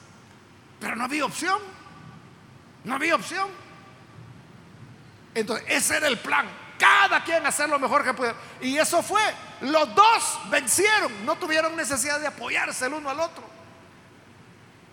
[0.80, 1.60] Pero no había opción.
[2.86, 3.50] No había opción.
[5.34, 6.48] Entonces, ese era el plan.
[6.78, 8.38] Cada quien hacer lo mejor que pudiera.
[8.62, 9.22] Y eso fue.
[9.62, 11.26] Los dos vencieron.
[11.26, 13.44] No tuvieron necesidad de apoyarse el uno al otro.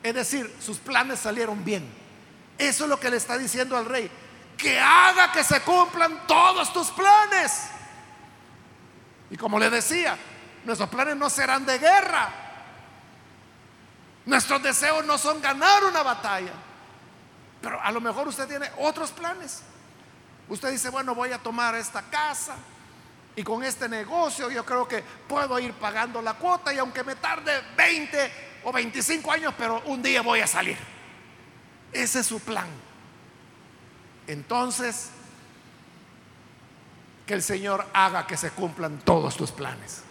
[0.02, 1.88] Es decir, sus planes salieron bien.
[2.58, 4.10] Eso es lo que le está diciendo al rey.
[4.56, 7.68] Que haga que se cumplan todos tus planes.
[9.30, 10.16] Y como le decía,
[10.64, 12.30] nuestros planes no serán de guerra.
[14.24, 16.52] Nuestros deseos no son ganar una batalla.
[17.60, 19.62] Pero a lo mejor usted tiene otros planes.
[20.48, 22.56] Usted dice, bueno, voy a tomar esta casa
[23.34, 27.16] y con este negocio yo creo que puedo ir pagando la cuota y aunque me
[27.16, 28.32] tarde 20
[28.64, 30.78] o 25 años, pero un día voy a salir.
[31.92, 32.68] Ese es su plan.
[34.26, 35.10] Entonces,
[37.26, 40.02] que el Señor haga que se cumplan todos tus planes.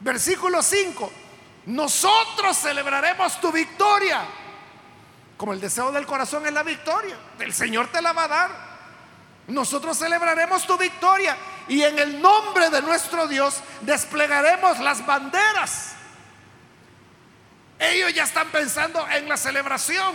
[0.00, 1.10] Versículo 5.
[1.66, 4.24] Nosotros celebraremos tu victoria.
[5.40, 7.16] Como el deseo del corazón es la victoria.
[7.38, 8.50] El Señor te la va a dar.
[9.46, 11.34] Nosotros celebraremos tu victoria
[11.66, 15.94] y en el nombre de nuestro Dios desplegaremos las banderas
[17.80, 20.14] ellos ya están pensando en la celebración.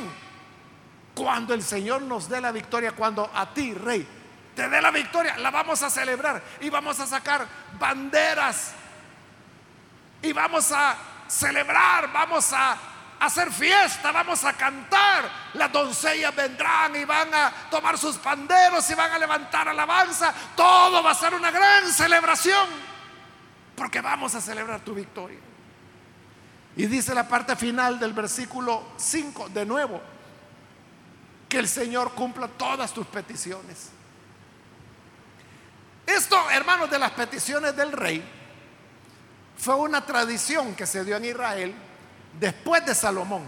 [1.16, 4.08] Cuando el Señor nos dé la victoria, cuando a ti, rey,
[4.56, 7.48] te dé la victoria, la vamos a celebrar y vamos a sacar
[7.80, 8.74] banderas
[10.22, 10.96] y vamos a
[11.28, 12.78] celebrar, vamos a
[13.20, 15.30] hacer fiesta, vamos a cantar.
[15.54, 20.34] Las doncellas vendrán y van a tomar sus panderos y van a levantar alabanza.
[20.56, 22.68] Todo va a ser una gran celebración
[23.76, 25.40] porque vamos a celebrar tu victoria.
[26.78, 30.02] Y dice la parte final del versículo 5, de nuevo,
[31.48, 33.90] que el Señor cumpla todas tus peticiones.
[36.06, 38.24] Esto, hermanos, de las peticiones del rey,
[39.58, 41.76] fue una tradición que se dio en Israel
[42.40, 43.44] después de Salomón.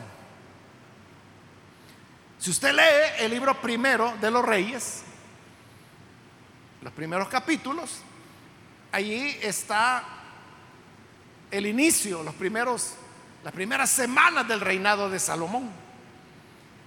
[2.40, 5.02] Si usted lee el libro primero de los reyes,
[6.82, 8.00] los primeros capítulos,
[8.92, 10.04] allí está
[11.50, 12.96] el inicio, los primeros
[13.48, 15.70] las primeras semanas del reinado de Salomón.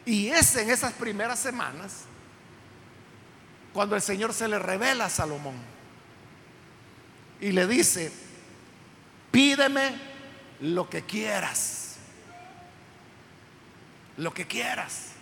[0.05, 2.05] Y es en esas primeras semanas
[3.73, 5.55] cuando el Señor se le revela a Salomón
[7.41, 8.13] y le dice,
[9.31, 9.95] pídeme
[10.61, 11.90] lo que quieras,
[14.17, 15.13] lo que quieras.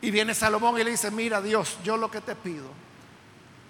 [0.00, 2.68] Y viene Salomón y le dice, mira Dios, yo lo que te pido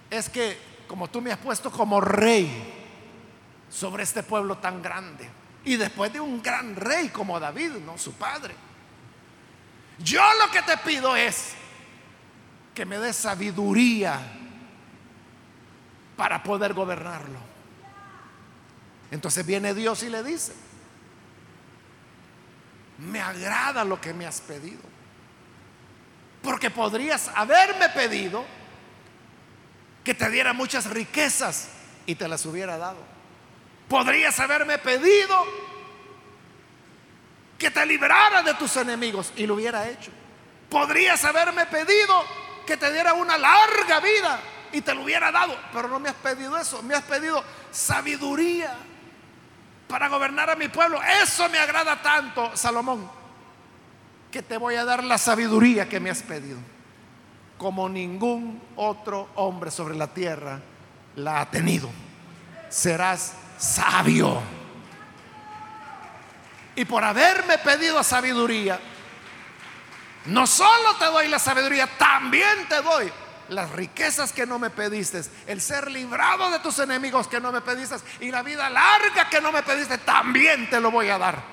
[0.09, 0.57] es que
[0.87, 2.73] como tú me has puesto como rey,
[3.69, 5.29] sobre este pueblo tan grande.
[5.65, 8.55] Y después de un gran rey como David, no su padre.
[9.99, 11.53] Yo lo que te pido es
[12.73, 14.19] que me des sabiduría
[16.15, 17.39] para poder gobernarlo.
[19.11, 20.53] Entonces viene Dios y le dice,
[22.97, 24.81] me agrada lo que me has pedido.
[26.41, 28.45] Porque podrías haberme pedido
[30.03, 31.69] que te diera muchas riquezas
[32.05, 32.99] y te las hubiera dado.
[33.89, 35.45] Podrías haberme pedido
[37.57, 40.11] que te librara de tus enemigos y lo hubiera hecho.
[40.69, 42.23] Podrías haberme pedido
[42.65, 44.39] que te diera una larga vida
[44.71, 48.75] y te lo hubiera dado, pero no me has pedido eso, me has pedido sabiduría
[49.87, 50.99] para gobernar a mi pueblo.
[51.23, 53.09] Eso me agrada tanto, Salomón,
[54.31, 56.57] que te voy a dar la sabiduría que me has pedido,
[57.57, 60.59] como ningún otro hombre sobre la tierra
[61.15, 61.89] la ha tenido.
[62.69, 64.41] Serás sabio.
[66.75, 68.79] Y por haberme pedido sabiduría,
[70.25, 73.11] no solo te doy la sabiduría, también te doy
[73.49, 77.61] las riquezas que no me pediste, el ser librado de tus enemigos que no me
[77.61, 81.43] pediste y la vida larga que no me pediste, también te lo voy a dar.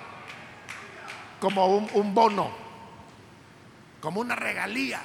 [1.40, 2.51] Como un, un bono,
[4.01, 5.03] como una regalía.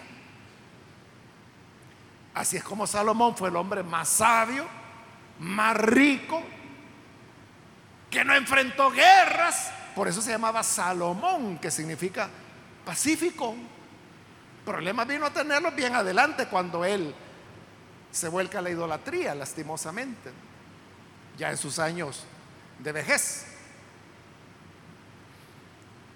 [2.34, 4.68] Así es como Salomón fue el hombre más sabio,
[5.40, 6.44] más rico,
[8.10, 9.72] que no enfrentó guerras.
[9.96, 12.30] Por eso se llamaba Salomón, que significa
[12.86, 13.56] pacífico
[14.68, 17.16] problema vino a tenerlo bien adelante cuando él
[18.12, 20.30] se vuelca a la idolatría, lastimosamente,
[21.38, 22.26] ya en sus años
[22.80, 23.46] de vejez.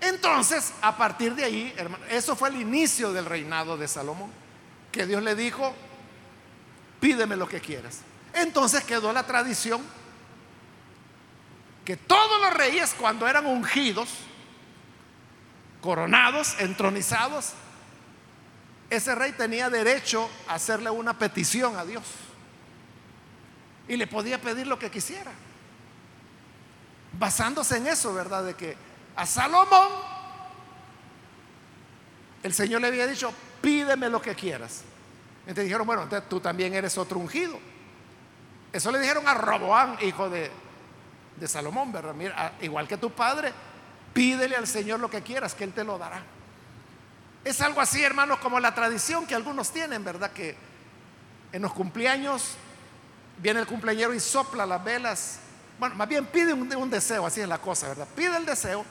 [0.01, 4.29] Entonces, a partir de ahí, hermano, eso fue el inicio del reinado de Salomón,
[4.91, 5.73] que Dios le dijo,
[6.99, 8.01] pídeme lo que quieras.
[8.33, 9.81] Entonces quedó la tradición
[11.85, 14.09] que todos los reyes cuando eran ungidos,
[15.81, 17.53] coronados, entronizados,
[18.91, 22.03] ese rey tenía derecho a hacerle una petición a Dios.
[23.87, 25.31] Y le podía pedir lo que quisiera.
[27.17, 28.43] Basándose en eso, ¿verdad?
[28.43, 28.75] De que
[29.15, 29.87] a Salomón
[32.43, 34.83] el Señor le había dicho, pídeme lo que quieras.
[35.41, 37.57] Entonces dijeron, bueno, entonces tú también eres otro ungido.
[38.73, 40.51] Eso le dijeron a Roboán, hijo de,
[41.47, 42.13] Salomón, ¿verdad?
[42.13, 43.53] Mira, igual que tu padre,
[44.13, 46.21] pídele al Señor lo que quieras, que Él te lo dará.
[47.43, 50.31] Es algo así, hermanos, como la tradición que algunos tienen, ¿verdad?
[50.31, 50.55] Que
[51.51, 52.55] en los cumpleaños
[53.37, 55.39] viene el cumpleañero y sopla las velas.
[55.79, 58.07] Bueno, más bien pide un, deseo, así es la cosa, ¿verdad?
[58.15, 58.85] Pide el deseo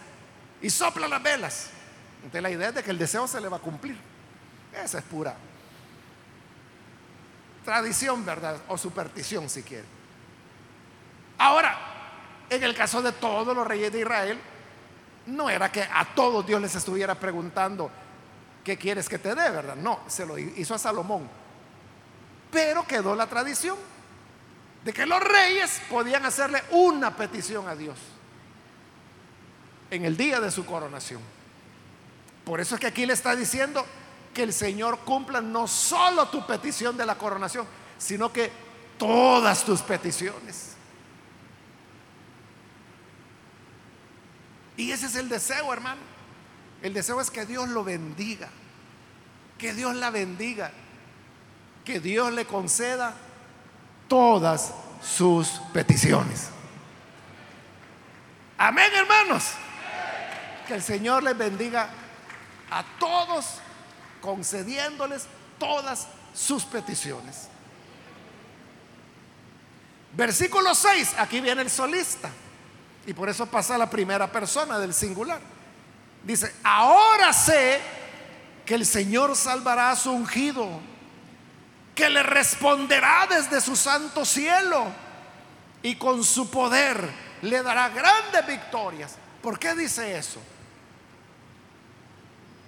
[0.60, 1.70] y sopla las velas.
[2.16, 3.96] Entonces la idea es de que el deseo se le va a cumplir.
[4.72, 5.36] Esa es pura
[7.64, 8.56] tradición, ¿verdad?
[8.68, 9.84] O superstición, si quiere.
[11.38, 11.78] Ahora,
[12.48, 14.38] en el caso de todos los reyes de Israel,
[15.26, 17.90] no era que a todos Dios les estuviera preguntando,
[18.70, 19.74] ¿qué quieres que te dé, verdad?
[19.74, 21.28] No, se lo hizo a Salomón.
[22.52, 23.76] Pero quedó la tradición
[24.84, 27.98] de que los reyes podían hacerle una petición a Dios
[29.90, 31.20] en el día de su coronación.
[32.44, 33.84] Por eso es que aquí le está diciendo
[34.32, 37.66] que el Señor cumpla no solo tu petición de la coronación,
[37.98, 38.52] sino que
[38.96, 40.74] todas tus peticiones.
[44.76, 46.02] Y ese es el deseo, hermano.
[46.82, 48.48] El deseo es que Dios lo bendiga,
[49.60, 50.70] que Dios la bendiga,
[51.84, 53.12] que Dios le conceda
[54.08, 56.48] todas sus peticiones.
[58.56, 59.52] Amén, hermanos.
[60.66, 61.90] Que el Señor les bendiga
[62.70, 63.58] a todos,
[64.22, 65.26] concediéndoles
[65.58, 67.48] todas sus peticiones.
[70.14, 72.30] Versículo 6, aquí viene el solista.
[73.06, 75.40] Y por eso pasa la primera persona del singular.
[76.24, 77.99] Dice, ahora sé
[78.70, 80.64] que el Señor salvará a su ungido,
[81.92, 84.86] que le responderá desde su santo cielo
[85.82, 87.10] y con su poder
[87.42, 89.16] le dará grandes victorias.
[89.42, 90.40] ¿Por qué dice eso?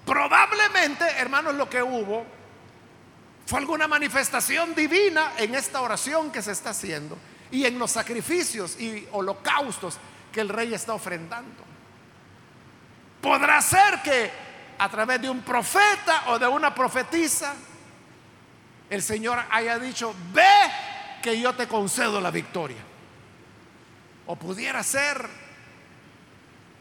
[0.04, 2.26] Probablemente, hermanos, lo que hubo
[3.46, 7.16] fue alguna manifestación divina en esta oración que se está haciendo
[7.52, 9.98] y en los sacrificios y holocaustos
[10.32, 11.62] que el rey está ofrendando.
[13.20, 14.51] Podrá ser que
[14.82, 17.54] a través de un profeta o de una profetisa,
[18.90, 20.42] el Señor haya dicho, ve
[21.22, 22.82] que yo te concedo la victoria.
[24.26, 25.24] O pudiera ser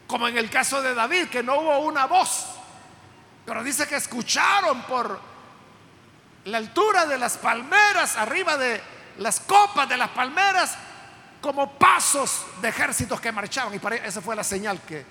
[0.08, 2.48] como en el caso de David, que no hubo una voz,
[3.46, 5.22] pero dice que escucharon por
[6.46, 8.82] la altura de las palmeras, arriba de
[9.20, 10.76] las copas de las palmeras,
[11.40, 13.76] como pasos de ejércitos que marchaban.
[13.76, 15.06] Y para esa fue la señal que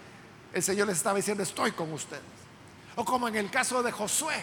[0.52, 2.39] el Señor les estaba diciendo, estoy con ustedes.
[2.96, 4.42] O como en el caso de Josué,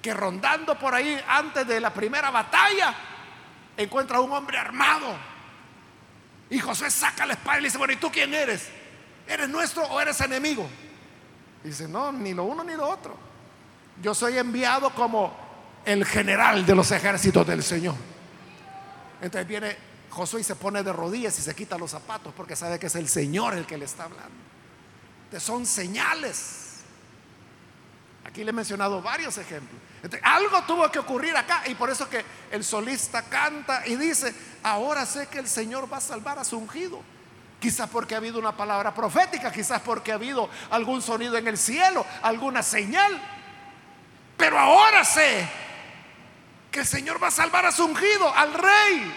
[0.00, 2.94] que rondando por ahí antes de la primera batalla,
[3.76, 5.16] encuentra a un hombre armado.
[6.50, 8.68] Y Josué saca la espada y le dice, bueno, ¿y tú quién eres?
[9.26, 10.68] ¿Eres nuestro o eres enemigo?
[11.62, 13.16] dice, no, ni lo uno ni lo otro.
[14.02, 15.36] Yo soy enviado como
[15.84, 17.94] el general de los ejércitos del Señor.
[19.20, 19.76] Entonces viene
[20.10, 22.94] Josué y se pone de rodillas y se quita los zapatos porque sabe que es
[22.94, 24.34] el Señor el que le está hablando.
[25.24, 26.67] Entonces son señales.
[28.28, 29.80] Aquí le he mencionado varios ejemplos.
[30.22, 35.06] algo tuvo que ocurrir acá y por eso que el solista canta y dice, ahora
[35.06, 37.00] sé que el Señor va a salvar a su ungido.
[37.58, 41.56] Quizás porque ha habido una palabra profética, quizás porque ha habido algún sonido en el
[41.56, 43.18] cielo, alguna señal.
[44.36, 45.48] Pero ahora sé
[46.70, 49.14] que el Señor va a salvar a su ungido, al rey,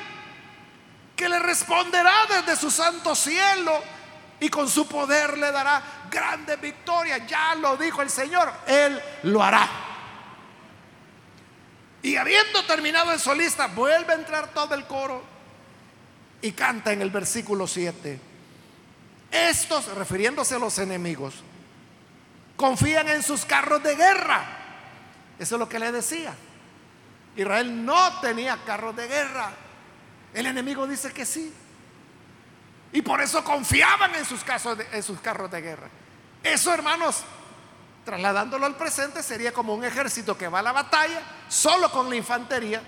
[1.18, 3.74] que le responderá desde su santo cielo
[4.42, 7.26] y con su poder le dará grande victoria.
[7.28, 9.70] Ya lo dijo el Señor, Él lo hará.
[12.02, 15.24] Y habiendo terminado el solista, vuelve a entrar todo el coro
[16.42, 18.20] y canta en el versículo 7.
[19.30, 21.36] Estos, refiriéndose a los enemigos,
[22.58, 24.44] confían en sus carros de guerra.
[25.38, 26.34] Eso es lo que le decía.
[27.36, 29.52] Israel no tenía carros de guerra.
[30.34, 31.54] El enemigo dice que sí.
[32.94, 34.42] Y por eso confiaban en sus,
[34.92, 35.88] en sus carros de guerra.
[36.44, 37.24] Eso, hermanos,
[38.04, 42.16] trasladándolo al presente, sería como un ejército que va a la batalla solo con la
[42.16, 42.82] infantería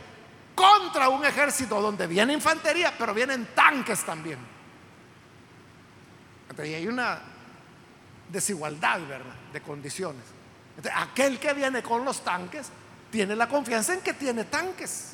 [0.56, 4.40] contra un ejército donde viene infantería, pero vienen tanques también.
[6.58, 7.20] Y hay una
[8.30, 9.34] desigualdad, ¿verdad?
[9.52, 10.24] De condiciones.
[10.94, 12.68] aquel que viene con los tanques
[13.12, 15.14] tiene la confianza en que tiene tanques.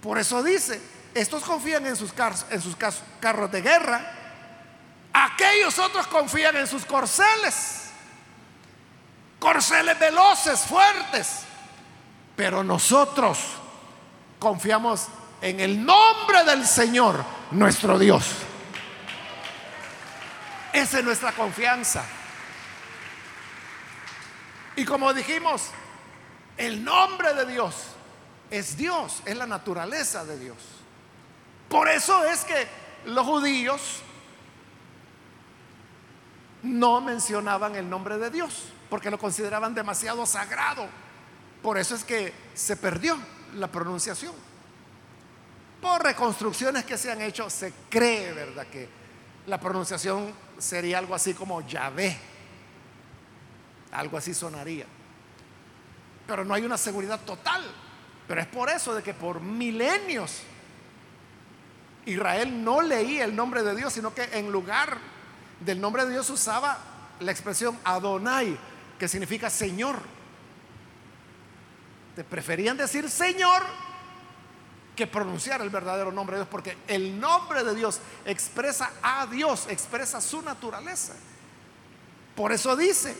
[0.00, 0.80] Por eso dice,
[1.14, 4.12] estos confían en sus, carros, de guerra,
[5.12, 7.90] aquellos otros confían en sus corceles,
[9.38, 11.42] corceles veloces, fuertes,
[12.34, 13.38] pero nosotros
[14.40, 15.06] confiamos
[15.40, 18.24] en el nombre del Señor, nuestro Dios.
[20.72, 22.04] Esa es nuestra confianza.
[24.74, 25.70] Y como dijimos,
[26.56, 27.74] el nombre de Dios
[28.50, 30.73] es Dios, es la naturaleza de Dios.
[31.74, 32.68] Por eso es que
[33.06, 34.00] los judíos
[36.62, 40.86] no mencionaban el nombre de Dios, porque lo consideraban demasiado sagrado.
[41.64, 43.18] Por eso es que se perdió
[43.56, 44.32] la pronunciación.
[45.82, 48.88] Por reconstrucciones que se han hecho, se cree, ¿verdad?, que
[49.48, 52.16] la pronunciación sería algo así como Yahvé.
[53.90, 54.86] Algo así sonaría.
[56.24, 57.64] Pero no hay una seguridad total.
[58.28, 60.44] Pero es por eso de que por milenios
[62.06, 64.98] Israel no leía el nombre de Dios, sino que en lugar
[65.60, 66.78] del nombre de Dios usaba
[67.20, 68.56] la expresión Adonai,
[68.98, 69.96] que significa Señor.
[72.16, 73.62] Te preferían decir Señor
[74.94, 79.66] que pronunciar el verdadero nombre de Dios, porque el nombre de Dios expresa a Dios,
[79.68, 81.14] expresa su naturaleza.
[82.36, 83.16] Por eso dice,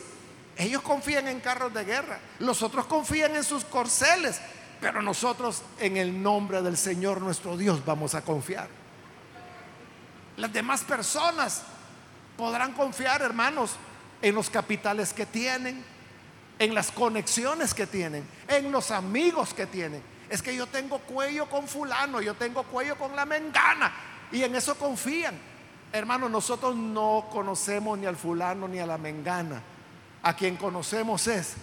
[0.57, 4.39] ellos confían en carros de guerra, los otros confían en sus corceles,
[4.81, 8.67] pero nosotros en el nombre del Señor nuestro Dios vamos a confiar.
[10.37, 11.63] Las demás personas
[12.37, 13.71] podrán confiar, hermanos,
[14.21, 15.83] en los capitales que tienen,
[16.59, 21.47] en las conexiones que tienen, en los amigos que tienen es que yo tengo cuello
[21.49, 23.91] con fulano, yo tengo cuello con la mengana.
[24.31, 25.37] Y en eso confían.
[25.91, 29.61] Hermanos, nosotros no conocemos ni al fulano ni a la mengana.
[30.23, 31.53] A quien conocemos es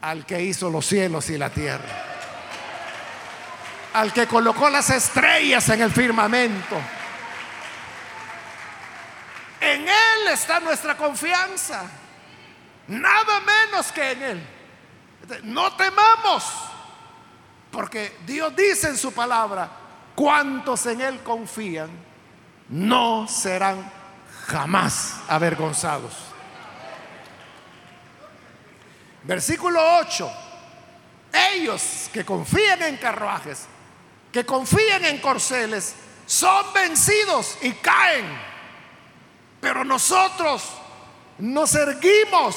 [0.00, 2.07] al que hizo los cielos y la tierra.
[3.94, 6.76] Al que colocó las estrellas en el firmamento.
[9.60, 11.84] En Él está nuestra confianza.
[12.88, 14.46] Nada menos que en Él.
[15.44, 16.44] No temamos.
[17.70, 19.68] Porque Dios dice en su palabra,
[20.14, 21.90] cuantos en Él confían,
[22.68, 23.90] no serán
[24.46, 26.14] jamás avergonzados.
[29.24, 30.32] Versículo 8.
[31.52, 33.66] Ellos que confían en carruajes,
[34.32, 35.94] que confían en corceles,
[36.26, 38.26] son vencidos y caen.
[39.60, 40.70] Pero nosotros
[41.38, 42.56] nos erguimos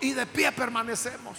[0.00, 1.38] y de pie permanecemos.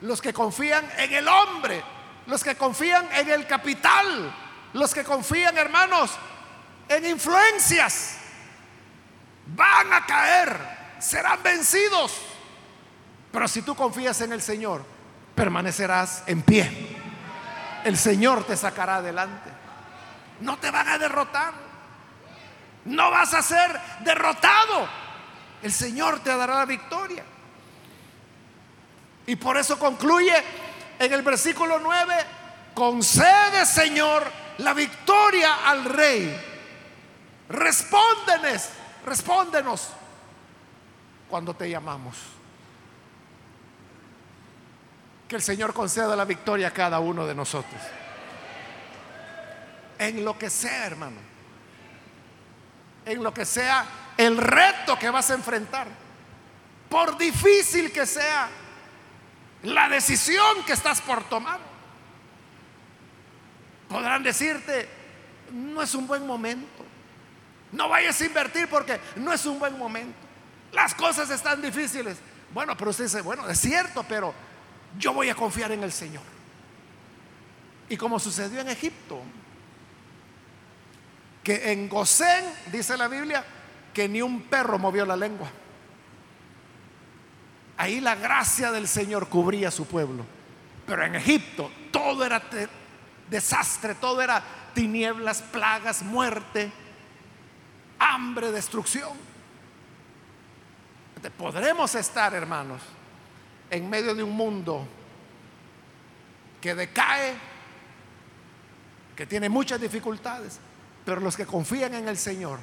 [0.00, 1.82] Los que confían en el hombre
[2.26, 4.34] los que confían en el capital,
[4.72, 6.10] los que confían, hermanos,
[6.88, 8.16] en influencias,
[9.46, 10.58] van a caer,
[11.00, 12.18] serán vencidos.
[13.30, 14.84] Pero si tú confías en el Señor,
[15.34, 16.93] permanecerás en pie.
[17.84, 19.50] El Señor te sacará adelante.
[20.40, 21.52] no te van a derrotar.
[22.86, 24.88] No vas a ser derrotado.
[25.62, 27.24] El Señor te dará la victoria.
[29.26, 30.34] Y por eso concluye
[30.98, 32.14] en el versículo 9,
[32.74, 36.36] concede Señor la victoria al rey.
[37.48, 38.68] Respóndenos,
[39.06, 39.88] respóndenos
[41.28, 42.16] cuando te llamamos.
[45.28, 47.80] Que el Señor conceda la victoria a cada uno de nosotros.
[49.98, 51.16] En lo que sea, hermano.
[53.06, 55.86] En lo que sea el reto que vas a enfrentar.
[56.88, 58.48] Por difícil que sea
[59.62, 61.58] la decisión que estás por tomar.
[63.88, 64.88] Podrán decirte,
[65.52, 66.84] no es un buen momento.
[67.72, 70.18] No vayas a invertir porque no es un buen momento.
[70.72, 72.18] Las cosas están difíciles.
[72.52, 74.34] Bueno, pero usted dice, bueno, es cierto, pero
[74.98, 76.22] yo voy a confiar en el Señor.
[77.88, 79.20] Y como sucedió en Egipto,
[81.42, 83.44] que en Gosén, dice la Biblia,
[83.92, 85.50] que ni un perro movió la lengua.
[87.76, 90.24] Ahí la gracia del Señor cubría su pueblo.
[90.86, 92.42] Pero en Egipto todo era
[93.28, 94.42] desastre, todo era
[94.74, 96.72] tinieblas, plagas, muerte,
[97.98, 99.12] hambre, destrucción.
[101.38, 102.82] Podremos estar, hermanos,
[103.70, 104.86] en medio de un mundo
[106.60, 107.34] que decae,
[109.16, 110.58] que tiene muchas dificultades,
[111.04, 112.58] pero los que confían en el Señor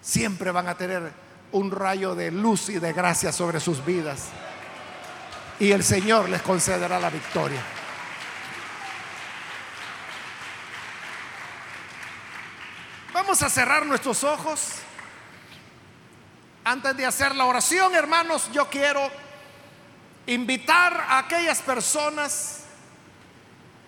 [0.00, 1.12] siempre van a tener
[1.52, 4.28] un rayo de luz y de gracia sobre sus vidas.
[5.60, 7.60] Y el Señor les concederá la victoria.
[13.12, 14.76] Vamos a cerrar nuestros ojos.
[16.64, 19.10] Antes de hacer la oración, hermanos, yo quiero
[20.28, 22.64] invitar a aquellas personas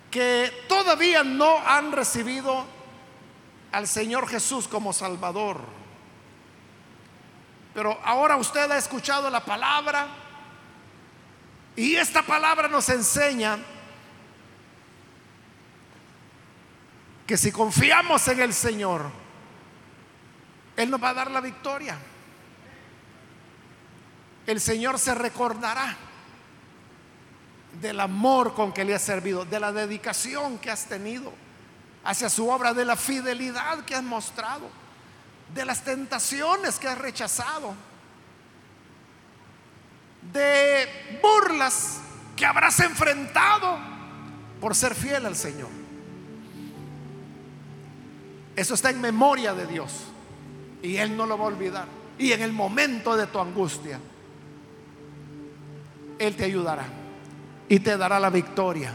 [0.09, 2.65] que todavía no han recibido
[3.71, 5.61] al Señor Jesús como Salvador.
[7.75, 10.07] Pero ahora usted ha escuchado la palabra
[11.75, 13.59] y esta palabra nos enseña
[17.27, 19.11] que si confiamos en el Señor,
[20.75, 21.97] Él nos va a dar la victoria.
[24.47, 25.95] El Señor se recordará
[27.79, 31.31] del amor con que le has servido, de la dedicación que has tenido
[32.03, 34.81] hacia su obra, de la fidelidad que has mostrado
[35.53, 37.73] de las tentaciones que has rechazado,
[40.33, 41.99] de burlas
[42.35, 43.77] que habrás enfrentado
[44.59, 45.69] por ser fiel al Señor.
[48.55, 49.91] Eso está en memoria de Dios
[50.81, 51.87] y Él no lo va a olvidar.
[52.17, 53.99] Y en el momento de tu angustia,
[56.19, 57.00] Él te ayudará
[57.71, 58.93] y te dará la victoria.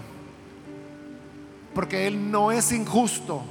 [1.74, 3.42] Porque Él no es injusto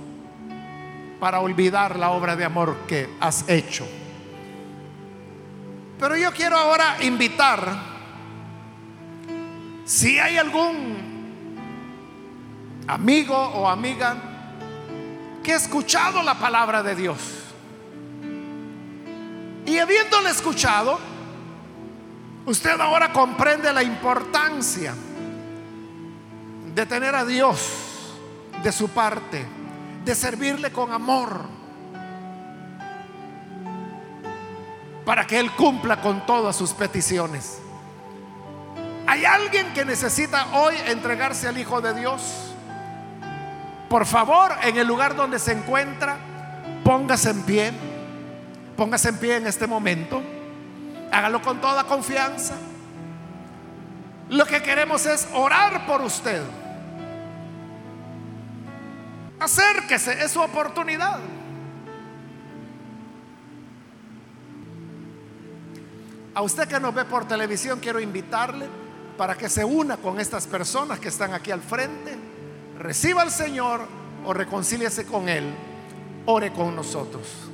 [1.20, 3.88] para olvidar la obra de amor que has hecho.
[6.00, 7.76] Pero yo quiero ahora invitar,
[9.84, 11.26] si hay algún
[12.86, 14.16] amigo o amiga
[15.44, 17.18] que ha escuchado la palabra de Dios
[19.66, 21.00] y habiéndole escuchado,
[22.46, 24.94] usted ahora comprende la importancia
[26.76, 28.14] de tener a Dios
[28.62, 29.46] de su parte
[30.06, 31.42] de servirle con amor,
[35.04, 37.60] para que Él cumpla con todas sus peticiones.
[39.08, 42.54] ¿Hay alguien que necesita hoy entregarse al Hijo de Dios?
[43.90, 46.18] Por favor, en el lugar donde se encuentra,
[46.84, 47.72] póngase en pie.
[48.78, 50.22] Póngase en pie en este momento.
[51.12, 52.56] Hágalo con toda confianza.
[54.30, 56.44] Lo que queremos es orar por usted.
[59.40, 61.20] Acérquese, es su oportunidad.
[66.34, 68.68] A usted que nos ve por televisión, quiero invitarle
[69.18, 72.18] para que se una con estas personas que están aquí al frente,
[72.78, 73.88] reciba al Señor
[74.26, 75.54] o reconcíliese con Él,
[76.26, 77.50] ore con nosotros.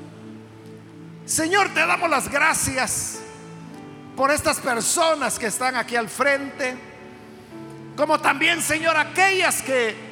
[1.26, 3.20] Señor, te damos las gracias
[4.16, 6.76] por estas personas que están aquí al frente,
[7.96, 10.11] como también, Señor, aquellas que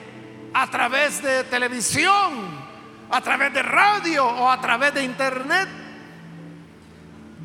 [0.54, 2.70] a través de televisión,
[3.10, 5.68] a través de radio o a través de internet,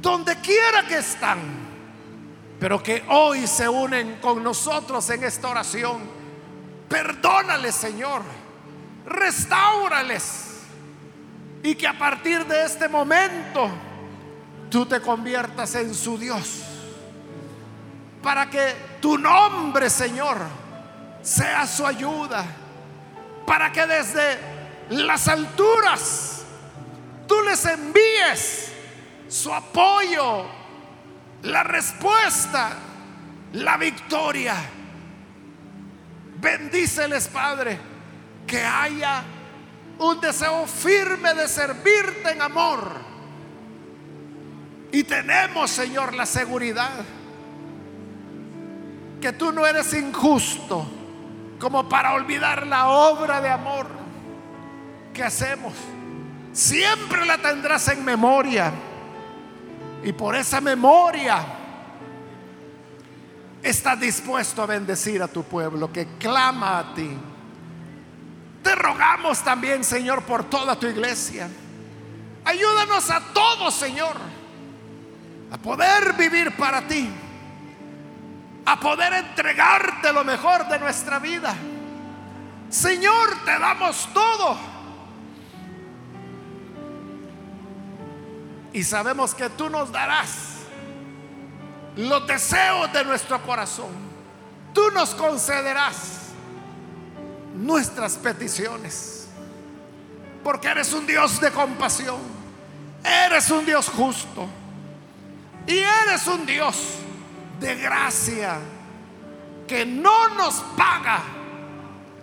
[0.01, 1.39] donde quiera que están,
[2.59, 6.03] pero que hoy se unen con nosotros en esta oración.
[6.89, 8.23] Perdónales, Señor,
[9.07, 10.61] restaurales
[11.63, 13.71] y que a partir de este momento
[14.71, 16.63] tú te conviertas en su Dios.
[18.23, 20.39] Para que tu nombre, Señor,
[21.23, 22.45] sea su ayuda
[23.47, 24.39] para que desde
[24.91, 26.45] las alturas,
[27.27, 28.73] tú les envíes
[29.29, 30.47] su apoyo,
[31.43, 32.73] la respuesta,
[33.53, 34.55] la victoria.
[36.41, 37.79] Bendíceles, Padre,
[38.47, 39.23] que haya
[39.99, 42.93] un deseo firme de servirte en amor.
[44.93, 47.05] Y tenemos, Señor, la seguridad
[49.21, 50.87] que tú no eres injusto
[51.59, 53.87] como para olvidar la obra de amor
[55.13, 55.73] que hacemos.
[56.53, 58.73] Siempre la tendrás en memoria.
[60.03, 61.45] Y por esa memoria
[63.63, 67.11] estás dispuesto a bendecir a tu pueblo que clama a ti.
[68.63, 71.49] Te rogamos también, Señor, por toda tu iglesia.
[72.45, 74.17] Ayúdanos a todos, Señor,
[75.51, 77.09] a poder vivir para ti,
[78.67, 81.55] a poder entregarte lo mejor de nuestra vida.
[82.71, 84.57] Señor, te damos todo.
[88.73, 90.55] Y sabemos que tú nos darás
[91.97, 93.91] los deseos de nuestro corazón.
[94.73, 96.31] Tú nos concederás
[97.55, 99.29] nuestras peticiones.
[100.43, 102.19] Porque eres un Dios de compasión.
[103.05, 104.49] Eres un Dios justo.
[105.67, 107.04] Y eres un Dios
[107.61, 108.59] de gracia
[109.67, 111.23] que no nos paga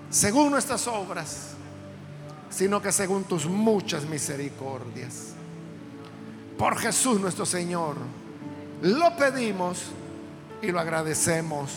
[0.09, 1.53] según nuestras obras,
[2.49, 5.33] sino que según tus muchas misericordias.
[6.57, 7.95] Por Jesús nuestro Señor
[8.81, 9.83] lo pedimos
[10.61, 11.71] y lo agradecemos.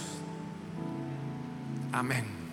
[1.92, 2.43] Amén.